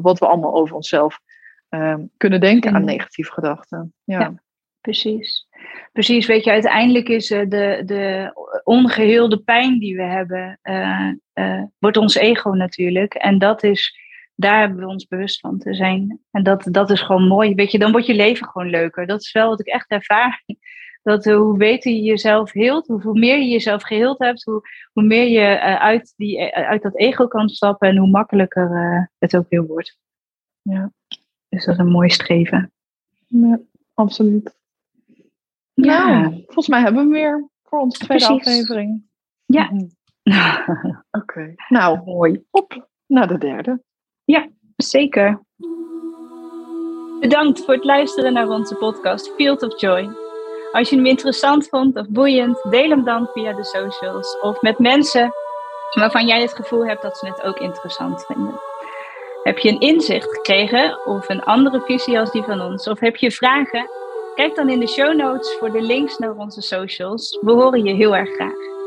wat 0.03 0.19
we 0.19 0.27
allemaal 0.27 0.55
over 0.55 0.77
onszelf 0.77 1.21
ehm, 1.69 2.01
kunnen 2.17 2.41
denken 2.41 2.75
aan 2.75 2.85
negatieve 2.85 3.33
gedachten. 3.33 3.93
Ja. 4.05 4.35
precies. 4.81 5.49
Precies, 5.93 6.27
weet 6.27 6.45
je, 6.45 6.51
uiteindelijk 6.51 7.09
is 7.09 7.31
uh, 7.31 7.41
de, 7.49 7.83
de 7.85 8.33
ongeheelde 8.65 9.39
pijn 9.39 9.79
die 9.79 9.97
we 9.97 10.03
hebben, 10.03 10.59
uh, 10.63 11.63
wordt 11.79 11.97
ons 11.97 12.15
ego 12.15 12.51
natuurlijk. 12.51 13.15
En 13.15 13.39
dat 13.39 13.63
is, 13.63 13.99
daar 14.35 14.59
hebben 14.61 14.79
we 14.79 14.87
ons 14.87 15.07
bewust 15.07 15.41
van 15.41 15.59
te 15.59 15.75
zijn. 15.75 16.21
En 16.31 16.43
dat, 16.43 16.69
dat 16.71 16.91
is 16.91 17.01
gewoon 17.01 17.27
mooi. 17.27 17.55
Weet 17.55 17.73
je, 17.73 17.79
dan 17.79 17.93
wordt 17.93 18.07
je 18.07 18.15
leven 18.15 18.47
gewoon 18.49 18.71
leuker. 18.71 19.07
Dat 19.07 19.21
is 19.21 19.33
wel 19.33 19.49
wat 19.49 19.61
ik 19.61 19.67
echt 19.67 19.91
ervaar 19.91 20.43
dat 21.03 21.27
uh, 21.27 21.37
hoe 21.37 21.57
beter 21.57 21.93
je 21.93 22.03
jezelf 22.03 22.53
heelt, 22.53 22.87
hoeveel 22.87 23.15
meer 23.15 23.39
je 23.39 23.49
jezelf 23.49 23.83
geheeld 23.83 24.19
hebt, 24.19 24.45
hoe, 24.45 24.61
hoe 24.93 25.03
meer 25.03 25.29
je 25.29 25.41
uh, 25.41 25.81
uit, 25.81 26.13
die, 26.17 26.39
uh, 26.39 26.49
uit 26.69 26.83
dat 26.83 26.97
ego 26.97 27.27
kan 27.27 27.49
stappen 27.49 27.89
en 27.89 27.97
hoe 27.97 28.11
makkelijker 28.11 29.11
het 29.19 29.37
ook 29.37 29.49
weer 29.49 29.67
wordt. 29.67 29.99
Ja. 30.63 30.93
Dus 31.49 31.65
dat 31.65 31.75
is 31.75 31.81
een 31.81 31.91
mooi 31.91 32.11
streven. 32.11 32.73
Ja, 33.27 33.61
absoluut. 33.95 34.59
Ja. 35.73 36.21
Nou, 36.21 36.43
volgens 36.45 36.69
mij 36.69 36.81
hebben 36.81 37.07
we 37.07 37.13
weer 37.13 37.49
voor 37.63 37.81
onze 37.81 37.99
tweede 37.99 38.25
Precies. 38.25 38.47
aflevering. 38.47 39.05
Ja. 39.45 39.71
Oké. 39.73 41.05
Okay. 41.11 41.55
Nou, 41.69 42.05
mooi. 42.05 42.45
Op 42.51 42.89
naar 43.07 43.29
de 43.29 43.39
derde. 43.39 43.83
Ja, 44.25 44.49
zeker. 44.77 45.41
Bedankt 47.21 47.65
voor 47.65 47.75
het 47.75 47.85
luisteren 47.85 48.33
naar 48.33 48.49
onze 48.49 48.75
podcast 48.75 49.35
Field 49.35 49.63
of 49.63 49.81
Joy. 49.81 50.30
Als 50.73 50.89
je 50.89 50.97
hem 50.97 51.07
interessant 51.07 51.69
vond 51.69 51.97
of 51.97 52.09
boeiend, 52.09 52.63
deel 52.71 52.89
hem 52.89 53.05
dan 53.05 53.29
via 53.33 53.53
de 53.53 53.65
socials 53.65 54.39
of 54.41 54.61
met 54.61 54.79
mensen 54.79 55.33
waarvan 55.91 56.27
jij 56.27 56.41
het 56.41 56.53
gevoel 56.53 56.87
hebt 56.87 57.03
dat 57.03 57.19
ze 57.19 57.27
het 57.27 57.43
ook 57.43 57.59
interessant 57.59 58.25
vinden. 58.27 58.61
Heb 59.43 59.59
je 59.59 59.69
een 59.69 59.81
inzicht 59.81 60.31
gekregen 60.35 61.07
of 61.07 61.29
een 61.29 61.43
andere 61.43 61.81
visie 61.81 62.19
als 62.19 62.31
die 62.31 62.43
van 62.43 62.61
ons? 62.61 62.89
Of 62.89 63.01
heb 63.01 63.17
je 63.17 63.31
vragen? 63.31 63.91
Kijk 64.35 64.55
dan 64.55 64.69
in 64.69 64.81
de 64.81 64.89
show 64.89 65.17
notes 65.17 65.57
voor 65.59 65.73
de 65.73 65.83
links 65.83 66.19
naar 66.19 66.35
onze 66.37 66.61
socials. 66.61 67.39
We 67.41 67.53
horen 67.53 67.85
je 67.85 67.95
heel 67.95 68.17
erg 68.17 68.31
graag. 68.35 68.80